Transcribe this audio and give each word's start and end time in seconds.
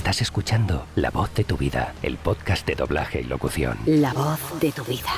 Estás 0.00 0.22
escuchando 0.22 0.86
La 0.96 1.10
voz 1.10 1.34
de 1.34 1.44
tu 1.44 1.58
vida, 1.58 1.92
el 2.02 2.16
podcast 2.16 2.66
de 2.66 2.74
doblaje 2.74 3.20
y 3.20 3.24
locución. 3.24 3.76
La 3.84 4.14
voz 4.14 4.58
de 4.58 4.72
tu 4.72 4.82
vida. 4.82 5.10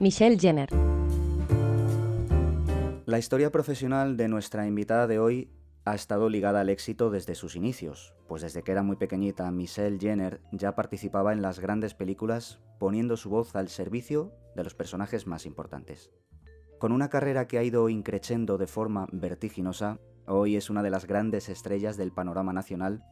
Michelle 0.00 0.36
Jenner. 0.36 0.68
La 3.06 3.20
historia 3.20 3.52
profesional 3.52 4.16
de 4.16 4.26
nuestra 4.26 4.66
invitada 4.66 5.06
de 5.06 5.20
hoy 5.20 5.48
ha 5.84 5.94
estado 5.94 6.28
ligada 6.28 6.62
al 6.62 6.70
éxito 6.70 7.08
desde 7.08 7.36
sus 7.36 7.54
inicios, 7.54 8.16
pues 8.26 8.42
desde 8.42 8.64
que 8.64 8.72
era 8.72 8.82
muy 8.82 8.96
pequeñita, 8.96 9.48
Michelle 9.52 10.00
Jenner 10.00 10.40
ya 10.50 10.74
participaba 10.74 11.32
en 11.32 11.40
las 11.40 11.60
grandes 11.60 11.94
películas 11.94 12.58
poniendo 12.80 13.16
su 13.16 13.30
voz 13.30 13.54
al 13.54 13.68
servicio 13.68 14.32
de 14.56 14.64
los 14.64 14.74
personajes 14.74 15.28
más 15.28 15.46
importantes. 15.46 16.10
Con 16.80 16.90
una 16.90 17.10
carrera 17.10 17.46
que 17.46 17.58
ha 17.58 17.62
ido 17.62 17.88
increciendo 17.88 18.58
de 18.58 18.66
forma 18.66 19.06
vertiginosa, 19.12 20.00
hoy 20.26 20.56
es 20.56 20.70
una 20.70 20.82
de 20.82 20.90
las 20.90 21.06
grandes 21.06 21.48
estrellas 21.48 21.96
del 21.96 22.12
panorama 22.12 22.52
nacional 22.52 23.02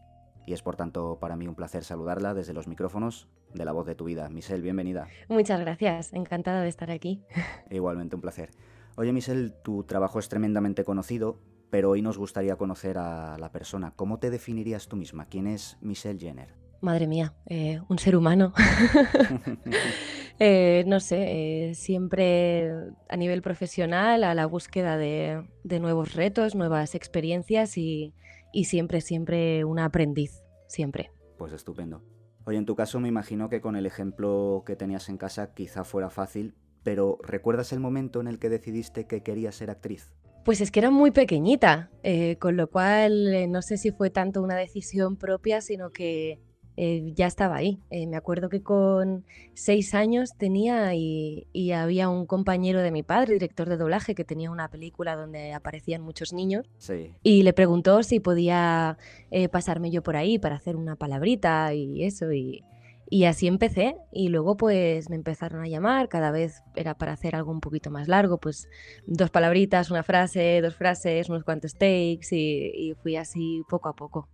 y 0.46 0.52
es 0.52 0.62
por 0.62 0.76
tanto 0.76 1.18
para 1.20 1.36
mí 1.36 1.46
un 1.46 1.54
placer 1.54 1.84
saludarla 1.84 2.34
desde 2.34 2.52
los 2.52 2.66
micrófonos 2.66 3.28
de 3.54 3.64
La 3.64 3.72
Voz 3.72 3.86
de 3.86 3.94
tu 3.94 4.04
Vida. 4.04 4.28
Michelle, 4.28 4.62
bienvenida. 4.62 5.06
Muchas 5.28 5.60
gracias, 5.60 6.12
encantada 6.12 6.62
de 6.62 6.68
estar 6.68 6.90
aquí. 6.90 7.22
Igualmente 7.70 8.16
un 8.16 8.22
placer. 8.22 8.50
Oye 8.96 9.12
Michelle, 9.12 9.50
tu 9.50 9.84
trabajo 9.84 10.18
es 10.18 10.28
tremendamente 10.28 10.84
conocido, 10.84 11.38
pero 11.70 11.90
hoy 11.90 12.02
nos 12.02 12.18
gustaría 12.18 12.56
conocer 12.56 12.98
a 12.98 13.38
la 13.38 13.52
persona. 13.52 13.92
¿Cómo 13.96 14.18
te 14.18 14.30
definirías 14.30 14.88
tú 14.88 14.96
misma? 14.96 15.26
¿Quién 15.26 15.46
es 15.46 15.78
Michelle 15.80 16.18
Jenner? 16.18 16.54
Madre 16.80 17.06
mía, 17.06 17.32
eh, 17.46 17.80
un 17.88 17.98
ser 17.98 18.16
humano. 18.16 18.52
Eh, 20.38 20.84
no 20.86 21.00
sé, 21.00 21.70
eh, 21.70 21.74
siempre 21.74 22.72
a 23.08 23.16
nivel 23.16 23.42
profesional, 23.42 24.24
a 24.24 24.34
la 24.34 24.46
búsqueda 24.46 24.96
de, 24.96 25.46
de 25.64 25.80
nuevos 25.80 26.14
retos, 26.14 26.54
nuevas 26.54 26.94
experiencias 26.94 27.76
y, 27.78 28.14
y 28.52 28.64
siempre, 28.64 29.00
siempre 29.00 29.64
una 29.64 29.84
aprendiz, 29.84 30.42
siempre. 30.66 31.10
Pues 31.38 31.52
estupendo. 31.52 32.02
Oye, 32.44 32.58
en 32.58 32.66
tu 32.66 32.74
caso 32.74 32.98
me 32.98 33.08
imagino 33.08 33.48
que 33.48 33.60
con 33.60 33.76
el 33.76 33.86
ejemplo 33.86 34.64
que 34.66 34.76
tenías 34.76 35.08
en 35.08 35.16
casa 35.16 35.54
quizá 35.54 35.84
fuera 35.84 36.10
fácil, 36.10 36.54
pero 36.82 37.18
¿recuerdas 37.22 37.72
el 37.72 37.80
momento 37.80 38.20
en 38.20 38.26
el 38.26 38.38
que 38.38 38.48
decidiste 38.48 39.06
que 39.06 39.22
querías 39.22 39.54
ser 39.54 39.70
actriz? 39.70 40.12
Pues 40.44 40.60
es 40.60 40.72
que 40.72 40.80
era 40.80 40.90
muy 40.90 41.12
pequeñita, 41.12 41.90
eh, 42.02 42.36
con 42.38 42.56
lo 42.56 42.68
cual 42.68 43.32
eh, 43.32 43.46
no 43.46 43.62
sé 43.62 43.76
si 43.76 43.92
fue 43.92 44.10
tanto 44.10 44.42
una 44.42 44.56
decisión 44.56 45.16
propia, 45.16 45.60
sino 45.60 45.90
que 45.90 46.40
eh, 46.76 47.12
ya 47.14 47.26
estaba 47.26 47.56
ahí. 47.56 47.78
Eh, 47.90 48.06
me 48.06 48.16
acuerdo 48.16 48.48
que 48.48 48.62
con 48.62 49.24
seis 49.54 49.94
años 49.94 50.30
tenía 50.38 50.94
y, 50.94 51.46
y 51.52 51.72
había 51.72 52.08
un 52.08 52.26
compañero 52.26 52.80
de 52.80 52.90
mi 52.90 53.02
padre, 53.02 53.34
director 53.34 53.68
de 53.68 53.76
doblaje, 53.76 54.14
que 54.14 54.24
tenía 54.24 54.50
una 54.50 54.68
película 54.68 55.16
donde 55.16 55.52
aparecían 55.52 56.02
muchos 56.02 56.32
niños 56.32 56.66
Sí. 56.78 57.12
y 57.22 57.42
le 57.42 57.52
preguntó 57.52 58.02
si 58.02 58.20
podía 58.20 58.96
eh, 59.30 59.48
pasarme 59.48 59.90
yo 59.90 60.02
por 60.02 60.16
ahí 60.16 60.38
para 60.38 60.56
hacer 60.56 60.76
una 60.76 60.96
palabrita 60.96 61.74
y 61.74 62.04
eso. 62.04 62.32
Y, 62.32 62.64
y 63.10 63.24
así 63.26 63.46
empecé 63.46 63.96
y 64.10 64.28
luego 64.28 64.56
pues 64.56 65.10
me 65.10 65.16
empezaron 65.16 65.60
a 65.62 65.68
llamar, 65.68 66.08
cada 66.08 66.30
vez 66.30 66.62
era 66.74 66.94
para 66.96 67.12
hacer 67.12 67.36
algo 67.36 67.50
un 67.52 67.60
poquito 67.60 67.90
más 67.90 68.08
largo, 68.08 68.38
pues 68.38 68.68
dos 69.06 69.28
palabritas, 69.28 69.90
una 69.90 70.02
frase, 70.02 70.62
dos 70.62 70.74
frases, 70.76 71.28
unos 71.28 71.44
cuantos 71.44 71.74
takes 71.74 72.28
y, 72.30 72.72
y 72.74 72.94
fui 72.94 73.16
así 73.16 73.62
poco 73.68 73.90
a 73.90 73.92
poco. 73.94 74.28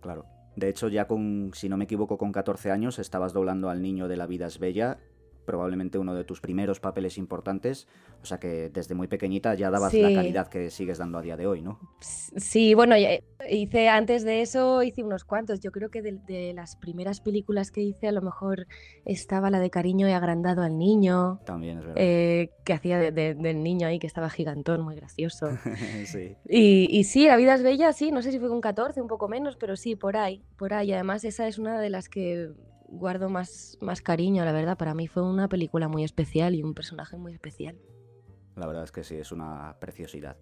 Claro. 0.00 0.24
De 0.56 0.68
hecho, 0.68 0.88
ya 0.88 1.06
con, 1.06 1.52
si 1.54 1.68
no 1.68 1.76
me 1.76 1.84
equivoco, 1.84 2.18
con 2.18 2.32
14 2.32 2.70
años 2.70 2.98
estabas 2.98 3.32
doblando 3.32 3.70
al 3.70 3.82
niño 3.82 4.08
de 4.08 4.16
La 4.16 4.26
vida 4.26 4.46
es 4.46 4.58
bella, 4.58 4.98
probablemente 5.44 5.98
uno 5.98 6.14
de 6.14 6.24
tus 6.24 6.40
primeros 6.40 6.80
papeles 6.80 7.18
importantes, 7.18 7.88
o 8.22 8.26
sea 8.26 8.38
que 8.38 8.70
desde 8.70 8.94
muy 8.94 9.08
pequeñita 9.08 9.54
ya 9.54 9.70
dabas 9.70 9.92
la 9.94 10.08
Sí. 10.08 10.14
calidad 10.14 10.48
que 10.48 10.70
sigues 10.70 10.98
dando 10.98 11.18
a 11.18 11.22
día 11.22 11.36
de 11.36 11.46
hoy, 11.46 11.62
¿no? 11.62 11.78
Sí, 12.00 12.74
bueno, 12.74 12.96
ya- 12.96 13.18
hice 13.48 13.88
antes 13.88 14.22
de 14.24 14.42
eso, 14.42 14.82
hice 14.82 15.02
unos 15.02 15.24
cuantos. 15.24 15.60
Yo 15.60 15.70
creo 15.72 15.90
que 15.90 16.02
de, 16.02 16.12
de 16.26 16.52
las 16.54 16.76
primeras 16.76 17.20
películas 17.20 17.70
que 17.70 17.80
hice, 17.82 18.06
a 18.08 18.12
lo 18.12 18.22
mejor 18.22 18.66
estaba 19.04 19.50
la 19.50 19.60
de 19.60 19.70
Cariño 19.70 20.08
y 20.08 20.12
agrandado 20.12 20.62
al 20.62 20.76
niño, 20.78 21.40
También 21.44 21.78
es 21.78 21.84
verdad. 21.84 22.02
eh, 22.02 22.50
que 22.64 22.72
hacía 22.72 22.98
de- 22.98 23.12
de- 23.12 23.34
del 23.34 23.62
niño 23.62 23.86
ahí, 23.88 23.98
que 23.98 24.06
estaba 24.06 24.30
gigantón, 24.30 24.82
muy 24.82 24.94
gracioso. 24.94 25.46
sí. 26.06 26.36
Y, 26.48 26.86
y 26.90 27.04
sí, 27.04 27.26
La 27.26 27.36
vida 27.36 27.54
es 27.54 27.62
bella, 27.62 27.92
sí, 27.92 28.12
no 28.12 28.22
sé 28.22 28.30
si 28.32 28.38
fue 28.38 28.48
con 28.48 28.60
14, 28.60 29.00
un 29.00 29.08
poco 29.08 29.28
menos, 29.28 29.56
pero 29.56 29.76
sí, 29.76 29.96
por 29.96 30.16
ahí, 30.16 30.44
por 30.56 30.74
ahí. 30.74 30.92
Además, 30.92 31.24
esa 31.24 31.48
es 31.48 31.58
una 31.58 31.80
de 31.80 31.90
las 31.90 32.08
que 32.08 32.50
guardo 32.90 33.28
más, 33.28 33.78
más 33.80 34.02
cariño, 34.02 34.44
la 34.44 34.52
verdad. 34.52 34.76
Para 34.76 34.94
mí 34.94 35.06
fue 35.06 35.22
una 35.22 35.48
película 35.48 35.88
muy 35.88 36.04
especial 36.04 36.54
y 36.54 36.62
un 36.62 36.74
personaje 36.74 37.16
muy 37.16 37.32
especial. 37.32 37.78
La 38.56 38.66
verdad 38.66 38.84
es 38.84 38.92
que 38.92 39.04
sí, 39.04 39.16
es 39.16 39.32
una 39.32 39.76
preciosidad. 39.80 40.36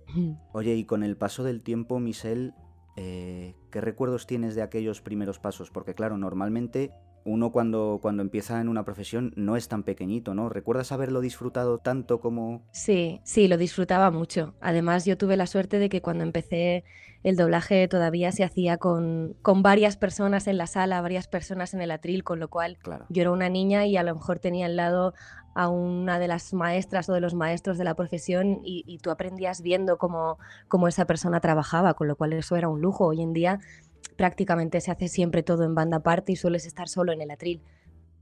Oye, 0.52 0.74
y 0.74 0.84
con 0.84 1.02
el 1.02 1.16
paso 1.16 1.44
del 1.44 1.62
tiempo, 1.62 2.00
Michelle, 2.00 2.52
eh, 2.96 3.54
¿qué 3.70 3.80
recuerdos 3.80 4.26
tienes 4.26 4.54
de 4.54 4.62
aquellos 4.62 5.02
primeros 5.02 5.38
pasos? 5.38 5.70
Porque 5.70 5.94
claro, 5.94 6.18
normalmente 6.18 6.92
uno 7.24 7.52
cuando, 7.52 7.98
cuando 8.00 8.22
empieza 8.22 8.60
en 8.60 8.68
una 8.68 8.84
profesión 8.84 9.32
no 9.36 9.56
es 9.56 9.68
tan 9.68 9.82
pequeñito, 9.82 10.34
¿no? 10.34 10.48
¿Recuerdas 10.48 10.92
haberlo 10.92 11.20
disfrutado 11.20 11.78
tanto 11.78 12.20
como... 12.20 12.62
Sí, 12.72 13.20
sí, 13.24 13.48
lo 13.48 13.56
disfrutaba 13.56 14.10
mucho. 14.10 14.54
Además, 14.60 15.04
yo 15.04 15.18
tuve 15.18 15.36
la 15.36 15.46
suerte 15.46 15.78
de 15.78 15.88
que 15.88 16.02
cuando 16.02 16.24
empecé 16.24 16.84
el 17.22 17.36
doblaje 17.36 17.88
todavía 17.88 18.32
se 18.32 18.44
hacía 18.44 18.76
con, 18.76 19.34
con 19.42 19.62
varias 19.62 19.96
personas 19.96 20.46
en 20.46 20.56
la 20.56 20.66
sala, 20.66 21.00
varias 21.00 21.26
personas 21.28 21.74
en 21.74 21.80
el 21.80 21.90
atril, 21.90 22.24
con 22.24 22.38
lo 22.38 22.48
cual 22.48 22.78
Claro, 22.78 23.06
yo 23.08 23.22
era 23.22 23.30
una 23.30 23.48
niña 23.48 23.86
y 23.86 23.96
a 23.96 24.02
lo 24.02 24.14
mejor 24.14 24.38
tenía 24.38 24.66
al 24.66 24.76
lado 24.76 25.14
a 25.54 25.68
una 25.68 26.20
de 26.20 26.28
las 26.28 26.54
maestras 26.54 27.08
o 27.08 27.14
de 27.14 27.20
los 27.20 27.34
maestros 27.34 27.78
de 27.78 27.84
la 27.84 27.94
profesión 27.94 28.60
y, 28.62 28.84
y 28.86 28.98
tú 28.98 29.10
aprendías 29.10 29.60
viendo 29.60 29.98
cómo, 29.98 30.38
cómo 30.68 30.86
esa 30.86 31.04
persona 31.04 31.40
trabajaba, 31.40 31.94
con 31.94 32.06
lo 32.06 32.14
cual 32.14 32.32
eso 32.34 32.54
era 32.54 32.68
un 32.68 32.80
lujo. 32.80 33.06
Hoy 33.06 33.22
en 33.22 33.32
día 33.32 33.58
prácticamente 34.16 34.80
se 34.80 34.90
hace 34.90 35.08
siempre 35.08 35.42
todo 35.42 35.64
en 35.64 35.74
banda 35.74 35.98
aparte 35.98 36.32
y 36.32 36.36
sueles 36.36 36.66
estar 36.66 36.88
solo 36.88 37.12
en 37.12 37.20
el 37.22 37.30
atril. 37.30 37.60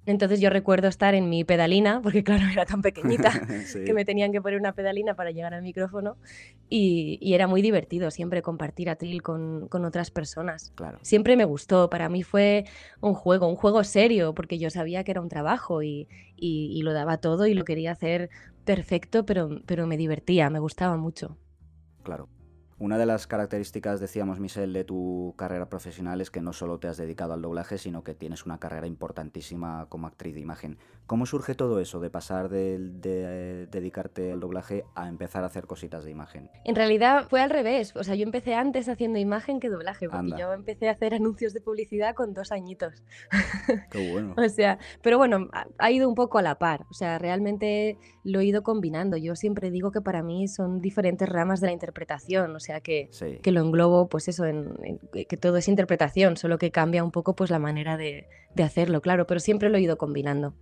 Entonces 0.05 0.39
yo 0.41 0.51
recuerdo 0.51 0.87
estar 0.87 1.17
en 1.17 1.29
mi 1.29 1.43
pedalina, 1.43 2.01
porque 2.01 2.23
claro, 2.23 2.45
era 2.53 2.65
tan 2.65 2.81
pequeñita 2.81 3.31
Sí. 3.67 3.85
que 3.85 3.93
me 3.93 4.05
tenían 4.05 4.31
que 4.31 4.41
poner 4.41 4.61
una 4.61 4.73
pedalina 4.73 5.15
para 5.17 5.33
llegar 5.33 5.53
al 5.53 5.63
micrófono 5.63 6.17
y, 6.69 7.19
y 7.21 7.35
era 7.35 7.49
muy 7.49 7.61
divertido 7.61 8.11
siempre 8.13 8.41
compartir 8.41 8.89
atril 8.89 9.23
con, 9.23 9.67
con 9.69 9.85
otras 9.85 10.13
personas. 10.13 10.73
Claro, 10.77 10.99
Siempre 11.03 11.37
me 11.37 11.45
gustó, 11.45 11.91
para 11.91 12.09
mí 12.09 12.23
fue 12.23 12.67
un 13.01 13.15
juego, 13.15 13.49
un 13.49 13.57
juego 13.57 13.83
serio, 13.83 14.33
porque 14.33 14.59
yo 14.59 14.71
sabía 14.71 15.03
que 15.03 15.11
era 15.11 15.21
un 15.21 15.29
trabajo 15.29 15.83
y, 15.83 16.09
y- 16.37 16.71
y 16.73 16.83
lo 16.83 16.93
daba 16.93 17.19
todo 17.19 17.47
y 17.49 17.55
lo 17.55 17.65
quería 17.65 17.91
hacer 17.93 18.31
perfecto, 18.65 19.27
pero, 19.27 19.61
pero 19.67 19.89
me 19.89 19.97
divertía, 19.97 20.51
me 20.51 20.61
gustaba 20.61 20.97
mucho. 20.97 21.37
claro. 22.05 22.29
Una 22.79 22.99
de 22.99 23.07
las 23.07 23.27
características, 23.27 24.01
decíamos, 24.01 24.39
Michelle, 24.39 24.79
de 24.79 24.85
tu 24.85 25.33
carrera 25.39 25.71
profesional 25.71 26.21
es 26.21 26.31
que 26.31 26.43
no 26.43 26.53
solo 26.53 26.79
te 26.79 26.89
has 26.89 26.99
dedicado 26.99 27.33
al 27.33 27.41
doblaje, 27.41 27.79
sino 27.79 28.05
que 28.05 28.15
tienes 28.15 28.45
una 28.45 28.59
carrera 28.59 28.87
importantísima 28.87 29.87
como 29.89 30.07
actriz 30.07 30.35
de 30.35 30.41
imagen. 30.41 30.77
¿Cómo 31.07 31.25
surge 31.25 31.55
todo 31.55 31.81
eso 31.81 32.01
de 32.01 32.11
pasar 32.11 32.51
de, 32.51 32.79
de, 32.79 33.63
eh, 33.63 33.67
dedicarte 33.71 34.33
al 34.33 34.41
doblaje 34.41 34.85
a 34.95 35.09
empezar 35.09 35.43
a 35.43 35.47
hacer 35.47 35.67
cositas 35.67 36.05
de 36.05 36.11
imagen? 36.11 36.51
En 36.65 36.75
realidad 36.75 37.27
fue 37.31 37.41
al 37.41 37.49
revés, 37.49 37.97
o 37.97 38.05
sea, 38.05 38.15
yo 38.15 38.25
empecé 38.25 38.55
antes 38.55 38.91
haciendo 38.91 39.19
imagen 39.19 39.59
que 39.59 39.71
doblaje, 39.71 40.11
porque 40.11 40.19
Anda. 40.19 40.39
yo 40.39 40.53
empecé 40.53 40.91
a 40.91 40.93
hacer 40.93 41.15
anuncios 41.15 41.55
de 41.55 41.63
publicidad 41.63 42.15
con 42.15 42.35
dos 42.35 42.53
añitos. 42.53 43.03
Qué 43.91 44.13
bueno. 44.13 44.35
O 44.37 44.49
sea, 44.51 44.79
pero 45.01 45.17
bueno, 45.17 45.49
ha, 45.55 45.67
ha 45.79 45.91
ido 45.91 46.11
un 46.11 46.15
poco 46.15 46.37
a 46.37 46.43
la 46.43 46.59
par. 46.59 46.85
O 46.91 46.95
sea, 46.95 47.19
realmente 47.19 47.97
lo 48.23 48.41
he 48.41 48.45
ido 48.45 48.63
combinando. 48.63 49.17
Yo 49.17 49.35
siempre 49.35 49.71
digo 49.71 49.93
que 49.93 50.03
para 50.03 50.23
mí 50.23 50.47
son 50.47 50.81
diferentes 50.81 51.27
ramas 51.27 51.61
de 51.61 51.69
la 51.69 51.73
interpretación. 51.73 52.55
O 52.55 52.61
sea, 52.61 52.66
que, 52.83 53.09
Sí, 53.13 53.39
que 53.43 53.53
lo 53.53 53.61
englobo, 53.61 54.09
pues 54.09 54.29
eso, 54.29 54.45
en, 54.45 54.75
en 54.83 54.99
que 55.13 55.27
que 55.27 55.37
todo 55.37 55.57
es 55.57 55.69
interpretación, 55.69 56.37
solo 56.37 56.59
que 56.59 56.71
cambia 56.71 57.03
un 57.05 57.11
poco 57.11 57.35
pues 57.35 57.51
la 57.51 57.59
manera 57.59 57.97
de, 57.97 58.29
de 58.55 58.63
hacerlo, 58.63 59.01
claro. 59.01 59.27
Pero 59.27 59.41
siempre 59.41 59.69
lo 59.71 59.79
he 59.79 59.83
ido 59.83 59.97
combinando. 59.99 60.55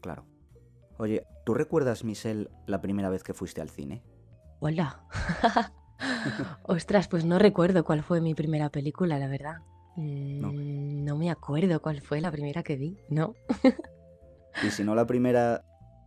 claro. 0.00 0.26
Oye, 0.96 1.24
¿tú 1.44 1.54
recuerdas, 1.54 2.04
Michelle, 2.04 2.48
la 2.66 2.80
primera 2.80 3.08
vez 3.08 3.24
que 3.24 3.34
fuiste 3.34 3.60
al 3.60 3.68
cine? 3.68 4.02
Hola. 4.60 5.02
Ostras, 6.62 7.08
pues 7.08 7.24
no 7.24 7.38
recuerdo 7.38 7.84
cuál 7.84 8.02
fue 8.04 8.20
mi 8.20 8.34
primera 8.34 8.70
película, 8.70 9.18
la 9.18 9.26
verdad. 9.28 9.56
No. 9.96 10.52
Mm, 10.52 11.04
no 11.04 11.16
me 11.16 11.30
acuerdo 11.30 11.80
cuál 11.80 12.00
fue 12.00 12.20
la 12.20 12.30
primera 12.30 12.62
que 12.62 12.76
vi, 12.76 12.96
¿no? 13.08 13.34
Y 14.62 14.70
si 14.70 14.84
no 14.84 14.94
la 14.94 15.04
primera, 15.06 15.64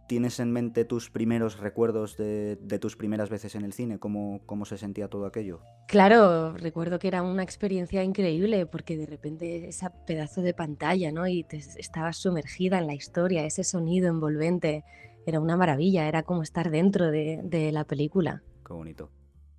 ¿tienes 0.08 0.40
en 0.40 0.52
mente 0.52 0.86
tus 0.86 1.10
primeros 1.10 1.60
recuerdos 1.60 2.18
de, 2.18 2.56
de 2.56 2.80
tus 2.80 2.96
primeras 2.96 3.30
veces 3.30 3.56
en 3.56 3.64
el 3.64 3.74
cine? 3.74 4.00
¿Cómo, 4.00 4.42
¿Cómo 4.46 4.66
se 4.66 4.78
sentía 4.78 5.10
todo 5.10 5.26
aquello? 5.26 5.62
Claro, 5.88 6.54
recuerdo 6.54 7.00
que 7.00 7.08
era 7.08 7.22
una 7.22 7.44
experiencia 7.44 8.04
increíble 8.04 8.66
porque 8.66 8.98
de 8.98 9.06
repente 9.06 9.68
ese 9.68 9.88
pedazo 10.06 10.42
de 10.42 10.54
pantalla, 10.54 11.12
¿no? 11.12 11.28
Y 11.28 11.44
te 11.44 11.58
estabas 11.58 12.18
sumergida 12.18 12.80
en 12.80 12.88
la 12.88 12.94
historia, 12.94 13.46
ese 13.46 13.64
sonido 13.64 14.10
envolvente, 14.10 14.84
era 15.26 15.40
una 15.40 15.58
maravilla, 15.58 16.08
era 16.08 16.24
como 16.24 16.42
estar 16.42 16.72
dentro 16.72 17.12
de, 17.12 17.42
de 17.44 17.72
la 17.72 17.84
película. 17.84 18.42
Qué 18.66 18.74
bonito. 18.74 19.12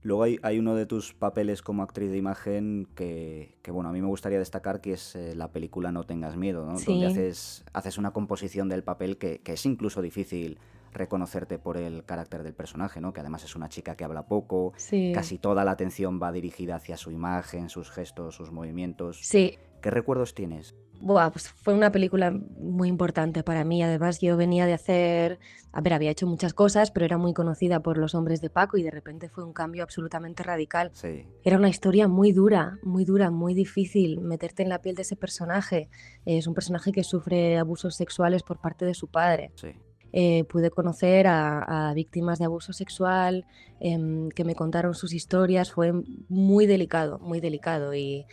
Luego 0.02 0.22
hay, 0.22 0.38
hay 0.42 0.58
uno 0.58 0.74
de 0.74 0.86
tus 0.86 1.12
papeles 1.12 1.60
como 1.60 1.82
actriz 1.82 2.10
de 2.10 2.16
imagen 2.16 2.86
que, 2.94 3.56
que, 3.62 3.70
bueno, 3.70 3.88
a 3.90 3.92
mí 3.92 4.00
me 4.00 4.06
gustaría 4.06 4.38
destacar 4.38 4.80
que 4.80 4.92
es 4.92 5.16
eh, 5.16 5.34
la 5.34 5.50
película 5.52 5.90
No 5.90 6.04
tengas 6.04 6.36
miedo, 6.36 6.64
¿no? 6.64 6.78
Sí. 6.78 6.86
Donde 6.86 7.06
haces, 7.06 7.64
haces 7.72 7.98
una 7.98 8.12
composición 8.12 8.68
del 8.68 8.84
papel 8.84 9.18
que, 9.18 9.40
que 9.40 9.54
es 9.54 9.66
incluso 9.66 10.00
difícil 10.00 10.58
reconocerte 10.92 11.58
por 11.58 11.76
el 11.76 12.04
carácter 12.04 12.42
del 12.42 12.54
personaje, 12.54 13.00
¿no? 13.00 13.12
Que 13.12 13.20
además 13.20 13.44
es 13.44 13.54
una 13.56 13.68
chica 13.68 13.96
que 13.96 14.04
habla 14.04 14.26
poco, 14.26 14.72
Sí. 14.76 15.12
casi 15.14 15.36
toda 15.38 15.64
la 15.64 15.72
atención 15.72 16.20
va 16.22 16.32
dirigida 16.32 16.76
hacia 16.76 16.96
su 16.96 17.10
imagen, 17.10 17.68
sus 17.68 17.90
gestos, 17.90 18.36
sus 18.36 18.50
movimientos. 18.52 19.18
Sí, 19.22 19.58
¿Qué 19.80 19.90
recuerdos 19.90 20.34
tienes? 20.34 20.74
Buah, 21.00 21.30
pues 21.30 21.48
fue 21.48 21.74
una 21.74 21.92
película 21.92 22.30
muy 22.30 22.88
importante 22.88 23.44
para 23.44 23.62
mí. 23.64 23.82
Además, 23.82 24.20
yo 24.20 24.36
venía 24.36 24.66
de 24.66 24.72
hacer, 24.74 25.38
a 25.72 25.80
ver, 25.80 25.92
había 25.92 26.10
hecho 26.10 26.26
muchas 26.26 26.54
cosas, 26.54 26.90
pero 26.90 27.06
era 27.06 27.18
muy 27.18 27.32
conocida 27.34 27.80
por 27.80 27.98
los 27.98 28.16
hombres 28.16 28.40
de 28.40 28.50
Paco 28.50 28.78
y 28.78 28.82
de 28.82 28.90
repente 28.90 29.28
fue 29.28 29.44
un 29.44 29.52
cambio 29.52 29.84
absolutamente 29.84 30.42
radical. 30.42 30.90
Sí, 30.94 31.24
Era 31.44 31.56
una 31.56 31.68
historia 31.68 32.08
muy 32.08 32.32
dura, 32.32 32.78
muy 32.82 33.04
dura, 33.04 33.30
muy 33.30 33.54
difícil 33.54 34.20
meterte 34.20 34.64
en 34.64 34.70
la 34.70 34.80
piel 34.80 34.96
de 34.96 35.02
ese 35.02 35.14
personaje. 35.14 35.88
Es 36.24 36.48
un 36.48 36.54
personaje 36.54 36.90
que 36.90 37.04
sufre 37.04 37.58
abusos 37.58 37.94
sexuales 37.94 38.42
por 38.42 38.60
parte 38.60 38.84
de 38.84 38.94
su 38.94 39.06
padre. 39.06 39.52
sí, 39.54 39.68
Eh, 40.12 40.44
pude 40.44 40.70
conocer 40.70 41.26
a, 41.26 41.90
a 41.90 41.94
víctimas 41.94 42.38
de 42.38 42.46
abuso 42.46 42.72
sexual 42.72 43.44
em, 43.78 44.30
que 44.30 44.42
me 44.42 44.54
contaron 44.54 44.94
sus 44.94 45.12
historias. 45.12 45.70
Fue 45.70 45.92
muy 46.28 46.66
delicado, 46.66 47.18
muy 47.18 47.40
delicado. 47.40 47.94
Y, 47.94 48.24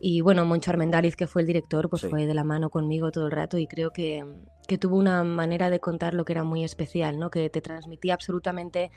y 0.00 0.22
bueno, 0.22 0.44
Moncho 0.46 0.70
Armendáriz, 0.70 1.14
que 1.14 1.26
fue 1.26 1.42
el 1.42 1.46
director, 1.46 1.88
pues 1.90 2.02
Sí. 2.02 2.08
fue 2.08 2.26
de 2.26 2.34
la 2.34 2.42
mano 2.44 2.70
conmigo 2.70 3.10
todo 3.12 3.26
el 3.26 3.32
rato 3.32 3.58
y 3.58 3.66
creo 3.66 3.90
que, 3.92 4.24
que 4.66 4.78
tuvo 4.78 4.96
una 4.96 5.22
manera 5.24 5.68
de 5.68 5.78
contar 5.78 6.14
lo 6.14 6.24
que 6.24 6.32
era 6.32 6.42
muy 6.42 6.64
especial, 6.64 7.18
¿no? 7.18 7.30
Que 7.30 7.50
te 7.50 7.60
transmitía 7.60 8.14
absolutamente 8.14 8.90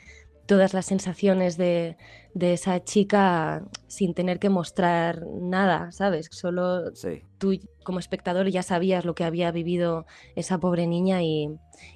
todas 0.45 0.73
las 0.73 0.85
sensaciones 0.85 1.57
de, 1.57 1.97
de 2.33 2.53
esa 2.53 2.83
chica 2.83 3.63
sin 3.87 4.13
tener 4.13 4.39
que 4.39 4.49
mostrar 4.49 5.25
nada, 5.41 5.91
¿sabes? 5.91 6.27
Solo 6.31 6.93
sí. 6.95 7.23
tú 7.37 7.53
como 7.83 7.99
espectador 7.99 8.47
ya 8.49 8.63
sabías 8.63 9.05
lo 9.05 9.15
que 9.15 9.23
había 9.23 9.51
vivido 9.51 10.05
esa 10.35 10.57
pobre 10.59 10.87
niña 10.87 11.21
y, 11.23 11.49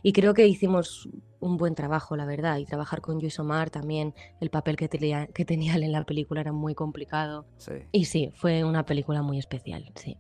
y 0.04 0.14
creo 0.14 0.34
que 0.34 0.48
hicimos 0.48 1.10
un 1.40 1.58
buen 1.58 1.76
trabajo, 1.76 2.16
la 2.16 2.26
verdad. 2.26 2.58
Y 2.58 2.66
trabajar 2.66 3.02
con 3.02 3.20
Luis 3.20 3.40
Omar 3.40 3.70
también, 3.70 4.14
el 4.40 4.50
papel 4.50 4.76
que 4.76 4.88
tenía, 4.90 5.28
que 5.28 5.46
tenía 5.46 5.76
él 5.76 5.84
en 5.84 5.92
la 5.92 6.04
película 6.06 6.42
era 6.42 6.52
muy 6.52 6.74
complicado. 6.76 7.46
Sí, 7.58 7.74
Y 7.92 8.06
sí, 8.06 8.32
fue 8.36 8.64
una 8.64 8.86
película 8.86 9.22
muy 9.22 9.40
especial, 9.40 9.92
sí. 9.96 10.18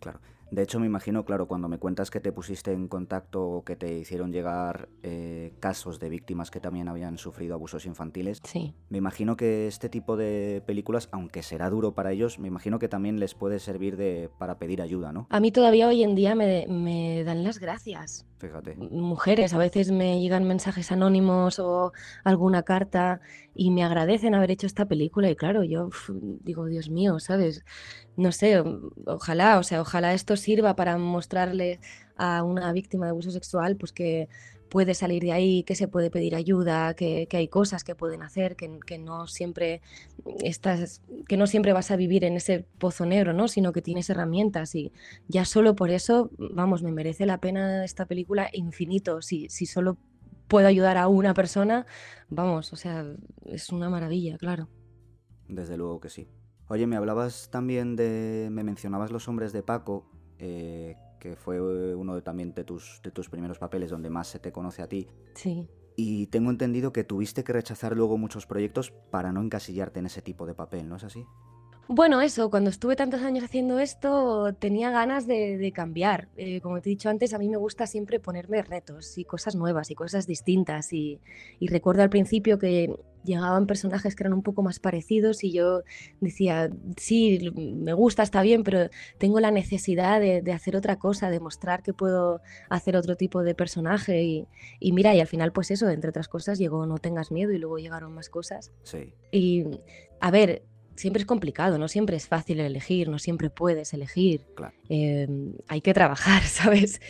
claro. 0.00 0.20
De 0.50 0.62
hecho, 0.62 0.78
me 0.78 0.86
imagino, 0.86 1.24
claro, 1.24 1.46
cuando 1.46 1.68
me 1.68 1.78
cuentas 1.78 2.10
que 2.10 2.20
te 2.20 2.32
pusiste 2.32 2.72
en 2.72 2.88
contacto 2.88 3.44
o 3.44 3.64
que 3.64 3.76
te 3.76 3.98
hicieron 3.98 4.32
llegar 4.32 4.88
eh, 5.02 5.52
casos 5.60 5.98
de 5.98 6.08
víctimas 6.08 6.50
que 6.50 6.60
también 6.60 6.88
habían 6.88 7.18
sufrido 7.18 7.54
abusos 7.54 7.86
infantiles, 7.86 8.40
Sí, 8.44 8.74
me 8.88 8.98
imagino 8.98 9.36
que 9.36 9.66
este 9.66 9.88
tipo 9.88 10.16
de 10.16 10.62
películas, 10.66 11.08
aunque 11.12 11.42
será 11.42 11.68
duro 11.70 11.94
para 11.94 12.12
ellos, 12.12 12.38
me 12.38 12.48
imagino 12.48 12.78
que 12.78 12.88
también 12.88 13.18
les 13.18 13.34
puede 13.34 13.58
servir 13.58 13.96
de, 13.96 14.30
para 14.38 14.58
pedir 14.58 14.82
ayuda, 14.82 15.12
¿no? 15.12 15.26
a 15.30 15.40
mí 15.40 15.50
todavía 15.52 15.88
hoy 15.88 16.02
en 16.02 16.14
día 16.14 16.34
me, 16.34 16.66
me 16.68 17.24
dan 17.24 17.44
las 17.44 17.58
gracias. 17.58 18.26
Fíjate. 18.38 18.76
mujeres, 18.76 19.54
a 19.54 19.58
veces 19.58 19.90
me 19.90 20.20
llegan 20.20 20.44
mensajes 20.44 20.92
anónimos 20.92 21.58
o 21.58 21.92
alguna 22.22 22.62
carta 22.62 23.20
y 23.54 23.70
me 23.70 23.82
agradecen 23.82 24.34
haber 24.34 24.50
hecho 24.50 24.66
esta 24.66 24.84
película 24.84 25.30
y 25.30 25.36
claro, 25.36 25.64
yo 25.64 25.88
digo, 26.42 26.66
Dios 26.66 26.90
mío, 26.90 27.18
¿sabes? 27.18 27.64
No 28.16 28.32
sé, 28.32 28.62
ojalá, 29.06 29.58
o 29.58 29.62
sea, 29.62 29.80
ojalá 29.80 30.12
esto 30.12 30.35
sirva 30.36 30.76
para 30.76 30.98
mostrarle 30.98 31.80
a 32.16 32.42
una 32.42 32.72
víctima 32.72 33.06
de 33.06 33.10
abuso 33.10 33.30
sexual 33.30 33.76
pues 33.76 33.92
que 33.92 34.28
puede 34.68 34.94
salir 34.94 35.22
de 35.22 35.32
ahí, 35.32 35.62
que 35.62 35.74
se 35.74 35.88
puede 35.88 36.10
pedir 36.10 36.34
ayuda, 36.34 36.94
que, 36.94 37.28
hay 37.30 37.48
cosas 37.48 37.84
que 37.84 37.94
pueden 37.94 38.22
hacer, 38.22 38.56
que, 38.56 38.78
que 38.84 38.98
no 38.98 39.26
siempre 39.26 39.80
estás, 40.42 41.02
que 41.28 41.36
no 41.36 41.46
siempre 41.46 41.72
vas 41.72 41.90
a 41.90 41.96
vivir 41.96 42.24
en 42.24 42.34
ese 42.36 42.66
pozo 42.78 43.06
negro, 43.06 43.32
¿no? 43.32 43.48
Sino 43.48 43.72
que 43.72 43.82
tienes 43.82 44.10
herramientas 44.10 44.74
y 44.74 44.92
ya 45.28 45.44
solo 45.44 45.76
por 45.76 45.90
eso, 45.90 46.30
vamos, 46.38 46.82
me 46.82 46.92
merece 46.92 47.26
la 47.26 47.38
pena 47.38 47.84
esta 47.84 48.06
película 48.06 48.50
infinito. 48.52 49.22
Si, 49.22 49.48
si 49.48 49.66
solo 49.66 49.98
puedo 50.48 50.66
ayudar 50.66 50.96
a 50.96 51.08
una 51.08 51.34
persona, 51.34 51.86
vamos, 52.28 52.72
o 52.72 52.76
sea, 52.76 53.04
es 53.44 53.70
una 53.70 53.88
maravilla, 53.88 54.36
claro. 54.36 54.68
Desde 55.48 55.76
luego 55.76 56.00
que 56.00 56.10
sí. 56.10 56.28
Oye, 56.68 56.86
me 56.88 56.96
hablabas 56.96 57.48
también 57.50 57.94
de. 57.94 58.48
Me 58.50 58.64
mencionabas 58.64 59.12
Los 59.12 59.28
Hombres 59.28 59.52
de 59.52 59.62
Paco, 59.62 60.10
eh, 60.38 60.96
que 61.18 61.36
fue 61.36 61.60
uno 61.94 62.14
de, 62.14 62.22
también 62.22 62.54
de 62.54 62.64
tus, 62.64 63.00
de 63.02 63.10
tus 63.10 63.28
primeros 63.28 63.58
papeles 63.58 63.90
donde 63.90 64.10
más 64.10 64.28
se 64.28 64.38
te 64.38 64.52
conoce 64.52 64.82
a 64.82 64.88
ti. 64.88 65.08
Sí. 65.34 65.68
Y 65.96 66.26
tengo 66.26 66.50
entendido 66.50 66.92
que 66.92 67.04
tuviste 67.04 67.42
que 67.42 67.52
rechazar 67.52 67.96
luego 67.96 68.18
muchos 68.18 68.46
proyectos 68.46 68.92
para 69.10 69.32
no 69.32 69.40
encasillarte 69.40 69.98
en 69.98 70.06
ese 70.06 70.20
tipo 70.20 70.46
de 70.46 70.54
papel, 70.54 70.88
¿no 70.88 70.96
es 70.96 71.04
así? 71.04 71.24
Bueno, 71.88 72.20
eso, 72.20 72.50
cuando 72.50 72.70
estuve 72.70 72.96
tantos 72.96 73.22
años 73.22 73.44
haciendo 73.44 73.78
esto, 73.78 74.52
tenía 74.54 74.90
ganas 74.90 75.28
de, 75.28 75.56
de 75.56 75.72
cambiar. 75.72 76.28
Eh, 76.36 76.60
como 76.60 76.80
te 76.80 76.88
he 76.88 76.90
dicho 76.90 77.08
antes, 77.08 77.32
a 77.32 77.38
mí 77.38 77.48
me 77.48 77.56
gusta 77.56 77.86
siempre 77.86 78.18
ponerme 78.18 78.60
retos 78.62 79.16
y 79.18 79.24
cosas 79.24 79.54
nuevas 79.54 79.90
y 79.92 79.94
cosas 79.94 80.26
distintas. 80.26 80.92
Y, 80.92 81.20
y 81.60 81.68
recuerdo 81.68 82.02
al 82.02 82.10
principio 82.10 82.58
que 82.58 82.92
llegaban 83.22 83.66
personajes 83.66 84.16
que 84.16 84.22
eran 84.24 84.32
un 84.32 84.42
poco 84.42 84.62
más 84.62 84.80
parecidos 84.80 85.44
y 85.44 85.52
yo 85.52 85.82
decía, 86.20 86.70
sí, 86.96 87.52
me 87.54 87.92
gusta, 87.92 88.24
está 88.24 88.42
bien, 88.42 88.64
pero 88.64 88.88
tengo 89.18 89.38
la 89.38 89.52
necesidad 89.52 90.20
de, 90.20 90.42
de 90.42 90.52
hacer 90.52 90.74
otra 90.76 90.96
cosa, 90.96 91.30
de 91.30 91.38
mostrar 91.38 91.84
que 91.84 91.92
puedo 91.92 92.40
hacer 92.68 92.96
otro 92.96 93.16
tipo 93.16 93.44
de 93.44 93.54
personaje. 93.54 94.22
Y, 94.24 94.48
y 94.80 94.90
mira, 94.90 95.14
y 95.14 95.20
al 95.20 95.28
final, 95.28 95.52
pues 95.52 95.70
eso, 95.70 95.88
entre 95.88 96.10
otras 96.10 96.26
cosas, 96.26 96.58
llegó 96.58 96.84
No 96.86 96.98
tengas 96.98 97.30
miedo 97.30 97.52
y 97.52 97.58
luego 97.58 97.78
llegaron 97.78 98.12
más 98.12 98.28
cosas. 98.28 98.72
Sí, 98.82 99.14
Y 99.30 99.64
a 100.20 100.30
ver, 100.32 100.62
siempre 100.96 101.20
es 101.20 101.26
complicado, 101.26 101.78
no 101.78 101.88
siempre 101.88 102.16
es 102.16 102.26
fácil 102.26 102.60
elegir, 102.60 103.08
no 103.08 103.18
siempre 103.18 103.50
puedes 103.50 103.92
elegir. 103.92 104.46
claro. 104.54 104.74
eh, 104.88 105.28
hay 105.68 105.80
que 105.80 105.94
trabajar, 105.94 106.42
¿sabes? 106.44 107.00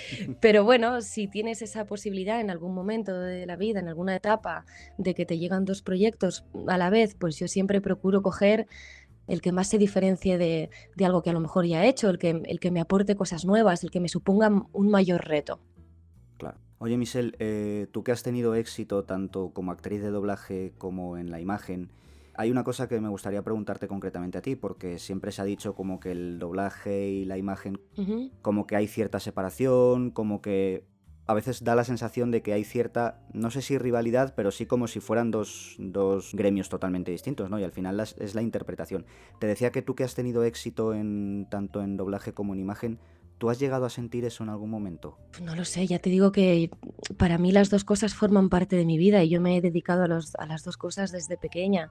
Pero 0.41 0.65
bueno, 0.65 1.01
si 1.01 1.29
tienes 1.29 1.63
esa 1.63 1.87
posibilidad 1.87 2.41
en 2.41 2.51
algún 2.51 2.75
momento 2.75 3.19
de 3.19 3.47
la 3.47 3.57
vida, 3.57 3.81
en 3.81 3.89
alguna 3.89 4.17
etapa, 4.17 4.65
de 4.99 5.15
que 5.15 5.27
te 5.27 5.39
llegan 5.39 5.65
dos 5.65 5.83
proyectos 5.83 6.45
a 6.69 6.79
la 6.79 6.91
vez, 6.91 7.15
pues 7.15 7.39
yo 7.39 7.49
siempre 7.49 7.81
procuro 7.81 8.23
coger 8.23 8.67
el 9.27 9.41
que 9.41 9.53
más 9.53 9.69
se 9.69 9.79
diferencie 9.79 10.39
de, 10.39 10.71
de 10.95 11.05
algo 11.05 11.23
que 11.23 11.31
a 11.31 11.33
lo 11.33 11.41
mejor 11.41 11.67
ya 11.67 11.85
he 11.85 11.89
hecho, 11.89 12.11
el 12.11 12.19
que, 12.19 12.43
el 12.45 12.61
que 12.61 12.71
me 12.71 12.81
aporte 12.81 13.17
cosas 13.17 13.45
nuevas, 13.45 13.83
el 13.83 13.91
que 13.91 14.01
me 14.01 14.09
suponga 14.09 14.51
un 14.73 14.89
mayor 14.89 15.27
reto. 15.27 15.61
Claro. 16.39 16.59
Oye, 16.79 16.97
Michelle, 16.97 17.33
eh, 17.39 17.87
tú 17.91 18.05
que 18.05 18.13
has 18.13 18.23
tenido 18.23 18.55
éxito 18.55 19.05
tanto 19.05 19.51
como 19.51 19.73
actriz 19.73 20.03
de 20.03 20.11
doblaje 20.11 20.75
como 20.79 21.17
en 21.17 21.31
la 21.31 21.41
imagen, 21.41 21.91
hay 22.37 22.51
una 22.51 22.65
cosa 22.65 22.89
que 22.89 23.01
me 23.01 23.09
gustaría 23.09 23.43
preguntarte 23.43 23.89
concretamente 23.89 24.39
a 24.39 24.43
ti, 24.43 24.57
porque 24.57 24.99
siempre 24.99 25.33
se 25.33 25.43
ha 25.43 25.45
dicho 25.45 25.75
como 25.75 26.01
que 26.01 26.13
el 26.13 26.39
doblaje 26.39 27.09
y 27.09 27.25
la 27.25 27.39
imagen, 27.39 27.81
Ujú. 27.97 28.31
como 28.43 28.67
que 28.67 28.77
hay 28.77 28.87
cierta 28.89 29.21
separación, 29.21 30.11
como 30.11 30.41
que 30.43 30.85
a 31.29 31.35
veces 31.35 31.65
da 31.65 31.75
la 31.75 31.83
sensación 31.83 32.31
de 32.31 32.41
que 32.43 32.53
hay 32.53 32.63
cierta, 32.63 33.21
no 33.33 33.51
sé 33.51 33.61
si 33.61 33.79
rivalidad, 33.79 34.35
pero 34.37 34.53
sí 34.53 34.65
como 34.67 34.87
si 34.87 35.01
fueran 35.01 35.33
dos, 35.33 35.75
dos 35.79 36.31
gremios 36.35 36.69
totalmente 36.69 37.11
distintos, 37.11 37.51
¿no? 37.51 37.59
Y 37.59 37.65
al 37.65 37.73
final 37.73 37.97
las- 37.97 38.17
es 38.19 38.37
la 38.37 38.43
interpretación. 38.43 39.07
Te 39.41 39.49
decía 39.49 39.73
que 39.73 39.83
tú 39.83 39.97
que 39.97 40.05
has 40.05 40.15
tenido 40.15 40.45
éxito 40.45 40.95
en 40.95 41.49
tanto 41.51 41.83
en 41.83 41.97
doblaje 41.97 42.33
como 42.33 42.55
en 42.55 42.61
imagen, 42.61 43.01
¿tú 43.39 43.51
has 43.51 43.59
llegado 43.59 43.87
a 43.87 43.91
sentir 43.91 44.25
eso 44.25 44.45
en 44.45 44.51
algún 44.51 44.71
momento? 44.71 45.19
No 45.43 45.57
lo 45.57 45.65
sé, 45.65 45.85
ya 45.89 45.99
te 45.99 46.11
digo 46.11 46.31
que 46.31 46.71
para 47.19 47.39
mí 47.39 47.51
las 47.51 47.71
dos 47.71 47.83
cosas 47.83 48.15
forman 48.15 48.49
parte 48.49 48.77
de 48.77 48.85
mi 48.85 48.97
vida 48.97 49.25
y 49.25 49.29
yo 49.29 49.41
me 49.41 49.57
he 49.57 49.61
dedicado 49.61 50.05
a, 50.05 50.07
los- 50.07 50.37
a 50.37 50.47
las 50.47 50.63
dos 50.63 50.77
cosas 50.77 51.11
desde 51.11 51.37
pequeña. 51.37 51.91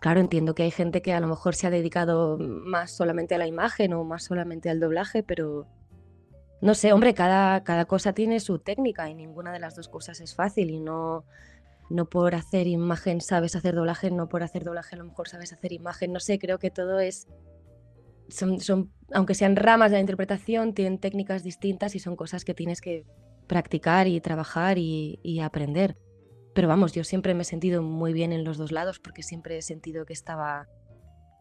Claro, 0.00 0.20
entiendo 0.20 0.54
que 0.54 0.62
hay 0.62 0.70
gente 0.70 1.02
que 1.02 1.12
a 1.12 1.20
lo 1.20 1.26
mejor 1.26 1.54
se 1.54 1.66
ha 1.66 1.70
dedicado 1.70 2.38
más 2.38 2.90
solamente 2.90 3.34
a 3.34 3.38
la 3.38 3.46
imagen 3.46 3.92
o 3.94 4.04
más 4.04 4.24
solamente 4.24 4.68
al 4.68 4.80
doblaje, 4.80 5.22
pero 5.22 5.66
no 6.60 6.74
sé, 6.74 6.92
hombre, 6.92 7.14
cada, 7.14 7.62
cada 7.64 7.86
cosa 7.86 8.12
tiene 8.12 8.40
su 8.40 8.58
técnica 8.58 9.08
y 9.08 9.14
ninguna 9.14 9.52
de 9.52 9.58
las 9.58 9.74
dos 9.74 9.88
cosas 9.88 10.20
es 10.20 10.34
fácil 10.34 10.70
y 10.70 10.80
no, 10.80 11.24
no 11.90 12.06
por 12.06 12.34
hacer 12.34 12.66
imagen 12.66 13.20
sabes 13.20 13.56
hacer 13.56 13.74
doblaje, 13.74 14.10
no 14.10 14.28
por 14.28 14.42
hacer 14.42 14.64
doblaje 14.64 14.96
a 14.96 14.98
lo 14.98 15.04
mejor 15.04 15.28
sabes 15.28 15.52
hacer 15.52 15.72
imagen, 15.72 16.12
no 16.12 16.20
sé, 16.20 16.38
creo 16.38 16.58
que 16.58 16.70
todo 16.70 17.00
es 17.00 17.26
son, 18.28 18.60
son, 18.60 18.92
aunque 19.12 19.34
sean 19.34 19.56
ramas 19.56 19.90
de 19.90 19.98
la 19.98 20.00
interpretación, 20.00 20.74
tienen 20.74 20.98
técnicas 20.98 21.42
distintas 21.42 21.94
y 21.94 22.00
son 22.00 22.16
cosas 22.16 22.44
que 22.44 22.54
tienes 22.54 22.80
que 22.80 23.04
practicar 23.46 24.08
y 24.08 24.20
trabajar 24.20 24.78
y, 24.78 25.20
y 25.22 25.40
aprender. 25.40 25.96
Pero 26.56 26.68
vamos, 26.68 26.92
yo 26.92 27.04
siempre 27.04 27.34
me 27.34 27.42
he 27.42 27.44
sentido 27.44 27.82
muy 27.82 28.14
bien 28.14 28.32
en 28.32 28.42
los 28.42 28.56
dos 28.56 28.72
lados 28.72 28.98
porque 28.98 29.22
siempre 29.22 29.58
he 29.58 29.62
sentido 29.62 30.06
que 30.06 30.14
estaba 30.14 30.66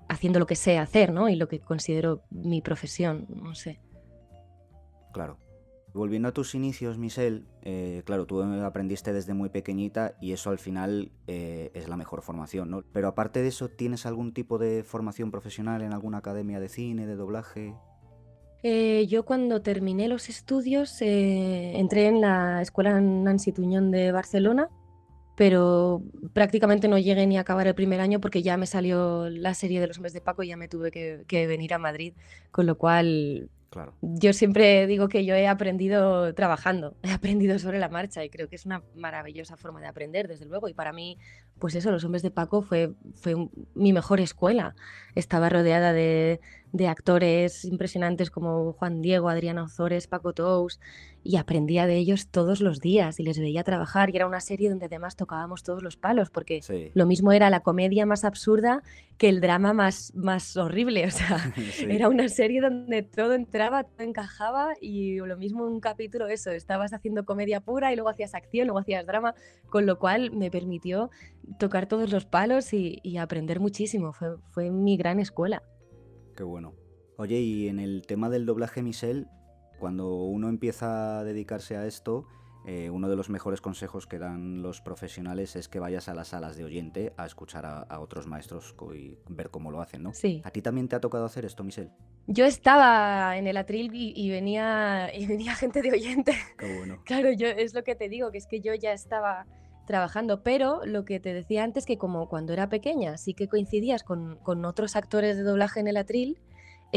haciendo 0.10 0.39
lo 0.39 0.45
que 0.45 0.57
sé 0.57 0.77
hacer, 0.77 1.13
¿no? 1.13 1.29
Y 1.29 1.38
lo 1.38 1.48
que 1.48 1.62
considero 1.62 2.24
mi 2.29 2.62
profesión, 2.62 3.25
no 3.29 3.55
sé. 3.55 3.79
Claro. 5.13 5.38
Volviendo 5.93 6.27
a 6.27 6.34
tus 6.34 6.53
inicios, 6.53 6.98
Michelle, 6.98 7.45
eh, 7.62 8.03
claro, 8.05 8.25
tú 8.25 8.41
aprendiste 8.41 9.13
desde 9.13 9.34
muy 9.34 9.48
pequeñita 9.48 10.17
y 10.19 10.34
eso 10.34 10.50
al 10.50 10.60
final 10.60 11.13
eh, 11.27 11.72
es 11.74 11.88
la 11.88 11.95
mejor 11.95 12.22
formación, 12.22 12.69
¿no? 12.69 12.84
Pero 12.91 13.07
aparte 13.07 13.41
de 13.41 13.48
eso, 13.48 13.69
¿tienes 13.69 14.05
algún 14.05 14.34
tipo 14.34 14.57
de 14.57 14.84
formación 14.84 15.31
profesional 15.31 15.81
en 15.81 15.93
alguna 15.93 16.17
academia 16.17 16.60
de 16.60 16.67
cine, 16.67 17.07
de 17.07 17.15
doblaje? 17.15 17.74
Eh, 18.63 19.07
yo 19.07 19.24
cuando 19.24 19.62
terminé 19.62 20.10
los 20.10 20.27
estudios 20.27 21.01
eh, 21.01 21.79
entré 21.79 22.07
en 22.07 22.19
la 22.19 22.62
Escuela 22.62 23.00
Nancy 23.00 23.53
Tuñón 23.53 23.91
de 23.91 24.12
Barcelona, 24.12 24.69
pero 25.36 26.01
prácticamente 26.34 26.88
no 26.88 26.98
llegué 26.98 27.25
ni 27.27 27.38
a 27.38 27.42
acabar 27.42 27.68
el 27.68 27.75
primer 27.75 28.01
año 28.01 28.20
porque 28.20 28.42
ya 28.42 28.58
me 28.58 28.68
salió 28.68 29.30
la 29.30 29.54
serie 29.54 29.82
de 29.82 29.88
los 29.88 29.98
hombres 29.98 30.13
de 30.13 30.22
Paco 30.22 30.44
y 30.44 30.48
ya 30.48 30.58
me 30.58 30.68
tuve 30.68 30.92
que, 30.92 31.25
que 31.27 31.48
venir 31.48 31.74
a 31.74 31.80
Madrid, 31.80 32.13
con 32.51 32.65
lo 32.65 32.77
cual 32.77 33.50
Claro. 33.75 33.94
Yo 34.00 34.32
siempre 34.32 34.88
digo 34.88 35.10
que 35.10 35.25
yo 35.25 35.36
he 35.36 35.48
aprendido 35.48 36.34
trabajando, 36.34 36.96
he 37.04 37.12
aprendido 37.12 37.60
sobre 37.60 37.77
la 37.77 37.89
marcha 37.89 38.24
y 38.24 38.30
creo 38.30 38.48
que 38.48 38.56
es 38.56 38.65
una 38.65 38.84
maravillosa 38.96 39.58
forma 39.58 39.82
de 39.82 39.88
aprender, 39.88 40.30
desde 40.30 40.46
luego. 40.46 40.70
Y 40.70 40.74
para 40.74 40.94
mí, 40.94 41.18
pues 41.60 41.75
eso, 41.75 41.92
Los 41.92 42.06
Hombres 42.06 42.24
de 42.24 42.32
Paco 42.32 42.62
fue, 42.62 42.94
fue 43.15 43.36
mi 43.74 43.92
mejor 43.92 44.22
escuela. 44.22 44.75
Estaba 45.13 45.50
rodeada 45.50 45.92
de, 45.92 46.39
de 46.72 46.88
actores 46.88 47.65
impresionantes 47.65 48.32
como 48.32 48.72
Juan 48.72 49.01
Diego, 49.01 49.27
Adriana 49.27 49.63
Ozores, 49.63 50.08
Paco 50.08 50.32
Tous, 50.32 50.80
y 51.25 51.38
aprendía 51.38 51.88
de 51.88 51.98
ellos 51.98 52.27
todos 52.27 52.62
los 52.62 52.79
días 52.79 53.20
y 53.20 53.24
les 53.24 53.39
veía 53.39 53.63
trabajar. 53.63 54.12
Y 54.12 54.15
era 54.15 54.27
una 54.27 54.39
serie 54.39 54.70
donde 54.70 54.86
además 54.86 55.15
tocábamos 55.15 55.63
todos 55.63 55.82
los 55.82 55.98
palos, 55.98 56.29
porque 56.29 56.62
lo 56.94 57.08
mismo 57.08 57.32
era 57.32 57.50
la 57.50 57.62
comedia 57.62 58.05
más 58.05 58.24
absurda 58.24 58.84
que 59.17 59.27
el 59.27 59.41
drama 59.41 59.74
más, 59.74 60.13
más 60.13 60.55
horrible. 60.55 61.08
O 61.08 61.10
sea, 61.10 61.51
era 61.89 62.10
una 62.10 62.29
serie 62.29 62.62
donde 62.62 63.01
todo 63.01 63.34
entraba, 63.34 63.86
todo 63.86 64.08
encajaba 64.08 64.75
y 64.79 65.17
lo 65.17 65.36
mismo 65.36 65.65
un 65.65 65.79
capítulo, 65.79 66.27
eso, 66.27 66.51
estabas 66.51 66.94
haciendo 66.94 67.25
comedia 67.25 67.60
pura 67.60 67.91
y 67.91 67.96
luego 67.96 68.10
hacías 68.10 68.36
acción, 68.36 68.67
luego 68.67 68.79
hacías 68.79 69.08
drama, 69.08 69.34
con 69.67 69.88
lo 69.88 69.98
cual 69.98 70.29
me 70.29 70.51
permitió 70.51 71.10
tocar 71.58 71.88
todos 71.88 72.12
los 72.12 72.25
palos 72.25 72.72
y, 72.72 73.00
y 73.01 73.17
aprender 73.17 73.60
muchísimo. 73.60 74.13
Fue, 74.13 74.38
fue 74.51 74.70
mi 74.70 74.96
gran 74.96 75.20
escuela. 75.20 75.63
Qué 76.38 76.44
bueno. 76.44 76.75
Oye, 77.17 77.39
y 77.39 77.67
en 77.67 77.79
el 77.79 78.03
tema 78.05 78.29
del 78.29 78.46
doblaje, 78.46 78.84
Michelle, 78.84 79.25
cuando 79.79 80.15
uno 80.15 80.50
empieza 80.50 81.20
a 81.20 81.24
dedicarse 81.24 81.77
a 81.77 81.86
esto, 81.86 82.27
eh, 82.67 82.89
uno 82.89 83.10
de 83.10 83.15
los 83.15 83.29
mejores 83.29 83.62
consejos 83.62 84.08
que 84.08 84.17
dan 84.17 84.63
los 84.63 84.82
profesionales 84.82 85.55
es 85.55 85.67
que 85.67 85.79
vayas 85.79 86.10
a 86.10 86.15
las 86.15 86.29
salas 86.29 86.58
de 86.58 86.63
oyente 86.63 87.13
a 87.15 87.27
escuchar 87.27 87.65
a, 87.65 88.00
otros 88.00 88.25
maestros 88.25 88.75
y 88.96 89.17
ver 89.29 89.51
cómo 89.51 89.70
lo 89.70 89.82
hacen, 89.82 90.01
¿no? 90.01 90.13
Sí. 90.13 90.41
¿A 90.44 90.50
ti 90.50 90.63
también 90.63 90.88
te 90.88 90.96
ha 90.96 91.00
tocado 91.00 91.25
hacer 91.25 91.46
esto, 91.46 91.63
Michelle? 91.63 91.91
Yo 92.25 92.46
estaba 92.46 93.38
en 93.38 93.46
el 93.46 93.58
atril 93.58 93.91
y, 93.94 94.29
venía, 94.32 95.12
y 95.13 95.27
venía 95.27 95.53
gente 95.53 95.84
de 95.84 95.91
oyente. 95.91 96.34
Qué 96.58 96.77
bueno. 96.77 97.01
claro, 97.05 97.32
yo 97.32 97.48
es 97.48 97.75
lo 97.75 97.84
que 97.84 97.94
te 97.94 98.10
digo, 98.10 98.32
que 98.32 98.39
es 98.39 98.48
que 98.48 98.62
yo 98.62 98.74
ya 98.74 98.94
estaba 98.94 99.46
trabajando, 99.86 100.41
pero 100.41 100.84
lo 100.86 101.05
que 101.05 101.20
te 101.20 101.36
decía 101.36 101.63
antes, 101.63 101.86
que 101.86 102.00
como 102.00 102.27
cuando 102.27 102.51
era 102.53 102.70
pequeña 102.70 103.17
sí 103.17 103.36
que 103.36 103.48
coincidías 103.48 104.03
con, 104.03 104.38
con 104.38 104.65
otros 104.65 104.96
actores 104.96 105.38
de 105.38 105.44
doblaje 105.44 105.79
en 105.79 105.88
el 105.88 105.98
atril, 105.98 106.39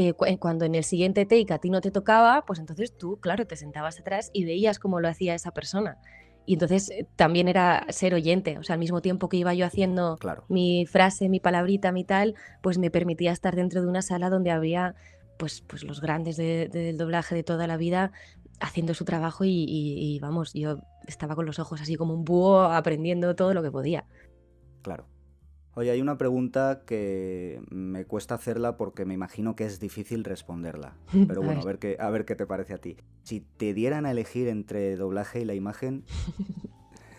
eh, 0.00 0.14
eh, 0.26 0.38
cuando 0.38 0.64
en 0.64 0.76
el 0.76 0.84
siguiente 0.84 1.26
take 1.26 1.52
a 1.52 1.58
ti 1.58 1.70
no 1.70 1.80
te 1.80 1.90
tocaba, 1.90 2.44
pues 2.46 2.60
entonces 2.60 2.96
tú, 2.96 3.18
claro, 3.18 3.48
te 3.48 3.56
sentabas 3.56 3.98
atrás 3.98 4.30
y 4.32 4.44
veías 4.44 4.78
cómo 4.78 5.00
lo 5.00 5.08
hacía 5.08 5.34
esa 5.34 5.50
persona. 5.50 5.98
Y 6.46 6.52
entonces 6.52 6.88
eh, 6.90 7.08
también 7.16 7.48
era 7.48 7.84
ser 7.88 8.14
oyente, 8.14 8.58
o 8.58 8.62
sea, 8.62 8.74
al 8.74 8.78
mismo 8.78 9.02
tiempo 9.02 9.28
que 9.28 9.38
iba 9.38 9.52
yo 9.54 9.66
haciendo 9.66 10.16
mi 10.46 10.86
frase, 10.86 11.28
mi 11.28 11.40
palabrita, 11.40 11.90
mi 11.90 12.04
tal, 12.04 12.36
pues 12.62 12.78
me 12.78 12.92
permitía 12.92 13.32
estar 13.32 13.56
dentro 13.56 13.82
de 13.82 13.88
una 13.88 14.00
sala 14.00 14.30
donde 14.30 14.52
había 14.52 14.94
pues, 15.36 15.62
pues 15.62 15.82
los 15.82 16.00
grandes 16.00 16.36
del 16.36 16.96
doblaje 16.96 17.34
de 17.34 17.42
toda 17.42 17.66
la 17.66 17.76
vida 17.76 18.12
haciendo 18.60 18.94
su 18.94 19.04
trabajo 19.04 19.42
y, 19.44 20.16
vamos, 20.22 20.52
yo 20.54 20.78
estaba 21.08 21.34
con 21.34 21.44
los 21.44 21.58
ojos 21.58 21.80
así 21.80 21.96
como 21.96 22.14
un 22.14 22.24
búho 22.24 22.60
aprendiendo 22.62 23.34
todo 23.34 23.52
lo 23.52 23.64
que 23.64 23.72
podía. 23.72 24.06
Claro. 24.82 25.08
Oye, 25.78 25.92
hay 25.92 26.00
una 26.00 26.18
pregunta 26.18 26.82
que 26.84 27.60
me 27.70 28.04
cuesta 28.04 28.34
hacerla 28.34 28.76
porque 28.76 29.04
me 29.04 29.14
imagino 29.14 29.54
que 29.54 29.64
es 29.64 29.78
difícil 29.78 30.24
responderla. 30.24 30.96
Pero 31.28 31.40
bueno, 31.40 31.60
a 31.60 31.64
ver, 31.64 31.78
qué, 31.78 31.96
a 32.00 32.10
ver 32.10 32.24
qué 32.24 32.34
te 32.34 32.46
parece 32.46 32.74
a 32.74 32.78
ti. 32.78 32.96
Si 33.22 33.44
te 33.58 33.74
dieran 33.74 34.04
a 34.04 34.10
elegir 34.10 34.48
entre 34.48 34.96
doblaje 34.96 35.40
y 35.40 35.44
la 35.44 35.54
imagen, 35.54 36.02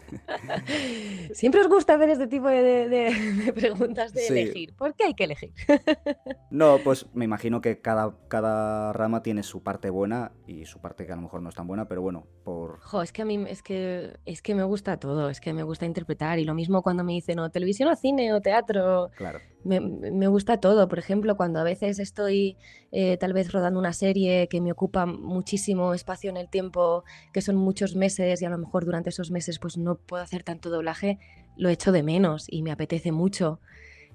Siempre 1.33 1.61
os 1.61 1.67
gusta 1.67 1.95
hacer 1.95 2.09
este 2.09 2.27
tipo 2.27 2.47
de, 2.47 3.51
preguntas 3.55 4.13
de 4.13 4.27
elegir. 4.27 4.75
¿Por 4.75 4.95
qué 4.95 5.05
hay 5.05 5.13
que 5.13 5.25
elegir? 5.25 5.53
no, 6.51 6.77
pues 6.83 7.05
me 7.13 7.25
imagino 7.25 7.61
que 7.61 7.81
cada, 7.81 8.15
cada 8.27 8.93
rama 8.93 9.23
tiene 9.23 9.43
su 9.43 9.63
parte 9.63 9.89
buena 9.89 10.31
y 10.47 10.65
su 10.65 10.79
parte 10.79 11.05
que 11.05 11.13
a 11.13 11.15
lo 11.15 11.21
mejor 11.21 11.41
no 11.41 11.49
es 11.49 11.55
tan 11.55 11.67
buena, 11.67 11.87
pero 11.87 12.01
bueno, 12.01 12.27
por... 12.43 12.79
Jo, 12.79 13.01
es 13.01 13.11
que 13.11 13.21
a 13.21 13.25
mí 13.25 13.43
es 13.47 13.63
que, 13.63 14.17
es 14.25 14.41
que 14.41 14.55
me 14.55 14.63
gusta 14.63 14.97
todo, 14.97 15.29
es 15.29 15.39
que 15.39 15.53
me 15.53 15.63
gusta 15.63 15.85
interpretar 15.85 16.39
y 16.39 16.45
lo 16.45 16.53
mismo 16.53 16.81
cuando 16.81 17.03
me 17.03 17.13
dicen 17.13 17.39
o 17.39 17.49
televisión 17.49 17.89
o 17.89 17.95
cine 17.95 18.33
o 18.33 18.41
teatro. 18.41 19.09
Claro 19.15 19.39
me, 19.63 20.27
gusta 20.27 20.59
todo. 20.59 20.87
Por 20.87 20.99
ejemplo, 20.99 21.35
cuando 21.35 21.59
a 21.59 21.63
veces 21.63 21.99
estoy 21.99 22.57
eh, 22.91 23.17
tal 23.17 23.33
vez 23.33 23.51
rodando 23.51 23.79
una 23.79 23.93
serie 23.93 24.47
que 24.47 24.61
me 24.61 24.71
ocupa 24.71 25.05
muchísimo 25.05 25.93
espacio 25.93 26.29
en 26.29 26.37
el 26.37 26.49
tiempo, 26.49 27.03
que 27.33 27.41
son 27.41 27.55
muchos 27.55 27.95
meses 27.95 28.41
y 28.41 28.45
a 28.45 28.49
lo 28.49 28.57
mejor 28.57 28.85
durante 28.85 29.09
esos 29.09 29.31
meses 29.31 29.59
pues 29.59 29.77
no 29.77 29.95
puedo 29.95 30.23
hacer 30.23 30.43
tanto 30.43 30.69
doblaje, 30.69 31.19
lo 31.57 31.69
echo 31.69 31.91
de 31.91 32.03
menos 32.03 32.45
y 32.47 32.61
me 32.61 32.71
apetece 32.71 33.11
mucho. 33.11 33.59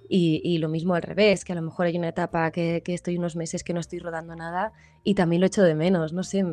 Y, 0.07 0.59
lo 0.59 0.69
mismo 0.69 0.95
al 0.95 1.03
revés, 1.03 1.45
que 1.45 1.53
a 1.53 1.57
lo 1.57 1.63
mejor 1.63 1.87
hay 1.87 1.97
una 1.97 2.09
etapa 2.09 2.51
que, 2.51 2.83
que 2.85 2.93
estoy 2.93 3.17
unos 3.17 3.37
meses 3.37 3.65
que 3.65 3.73
no 3.73 3.81
estoy 3.81 4.01
rodando 4.01 4.37
nada 4.37 4.73
y 5.03 5.15
también 5.15 5.41
lo 5.41 5.47
echo 5.47 5.63
de 5.63 5.75
menos. 5.75 6.13
No 6.13 6.23
sé, 6.23 6.45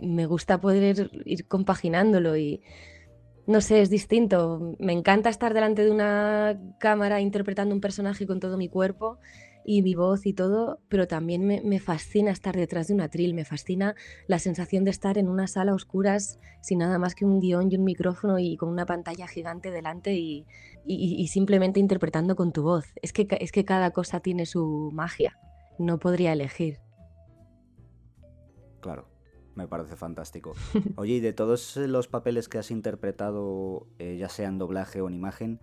me 0.00 0.26
gusta 0.26 0.60
poder 0.60 1.10
ir 1.24 1.46
compaginándolo 1.46 2.36
y 2.36 2.62
no 3.46 3.60
sé, 3.60 3.80
es 3.80 3.90
distinto. 3.90 4.74
Me 4.78 4.92
encanta 4.92 5.30
estar 5.30 5.54
delante 5.54 5.84
de 5.84 5.90
una 5.90 6.60
cámara 6.78 7.20
interpretando 7.20 7.74
un 7.74 7.80
personaje 7.80 8.26
con 8.26 8.40
todo 8.40 8.56
mi 8.56 8.68
cuerpo 8.68 9.18
y 9.64 9.82
mi 9.82 9.94
voz 9.94 10.26
y 10.26 10.32
todo, 10.32 10.80
pero 10.88 11.08
también 11.08 11.44
me, 11.44 11.80
fascina 11.80 12.30
estar 12.30 12.56
detrás 12.56 12.86
de 12.88 12.94
un 12.94 13.00
atril, 13.00 13.34
me 13.34 13.44
fascina 13.44 13.96
la 14.28 14.38
sensación 14.38 14.84
de 14.84 14.92
estar 14.92 15.18
en 15.18 15.28
una 15.28 15.48
sala 15.48 15.72
a 15.72 15.74
oscuras 15.74 16.38
sin 16.60 16.78
nada 16.78 16.98
más 16.98 17.16
que 17.16 17.24
un 17.24 17.40
guion 17.40 17.70
y 17.72 17.76
un 17.76 17.84
micrófono 17.84 18.38
y 18.38 18.56
con 18.56 18.68
una 18.68 18.86
pantalla 18.86 19.26
gigante 19.26 19.72
delante 19.72 20.14
y, 20.14 20.46
simplemente 21.28 21.80
interpretando 21.80 22.36
con 22.36 22.52
tu 22.52 22.62
voz. 22.62 22.86
Es 23.02 23.12
que, 23.12 23.26
es 23.40 23.50
que 23.50 23.64
cada 23.64 23.90
cosa 23.90 24.20
tiene 24.20 24.46
su 24.46 24.90
magia, 24.92 25.36
no 25.78 25.98
podría 25.98 26.32
elegir. 26.32 26.78
Claro 28.80 29.15
me 29.56 29.66
parece 29.66 29.96
fantástico. 29.96 30.54
Oye, 30.96 31.14
y 31.14 31.20
de 31.20 31.32
todos 31.32 31.76
los 31.76 32.08
papeles 32.08 32.48
que 32.48 32.58
has 32.58 32.70
interpretado, 32.70 33.86
eh, 33.98 34.16
ya 34.18 34.28
sea 34.28 34.48
en 34.48 34.58
doblaje 34.58 35.00
o 35.00 35.08
en 35.08 35.14
imagen, 35.14 35.60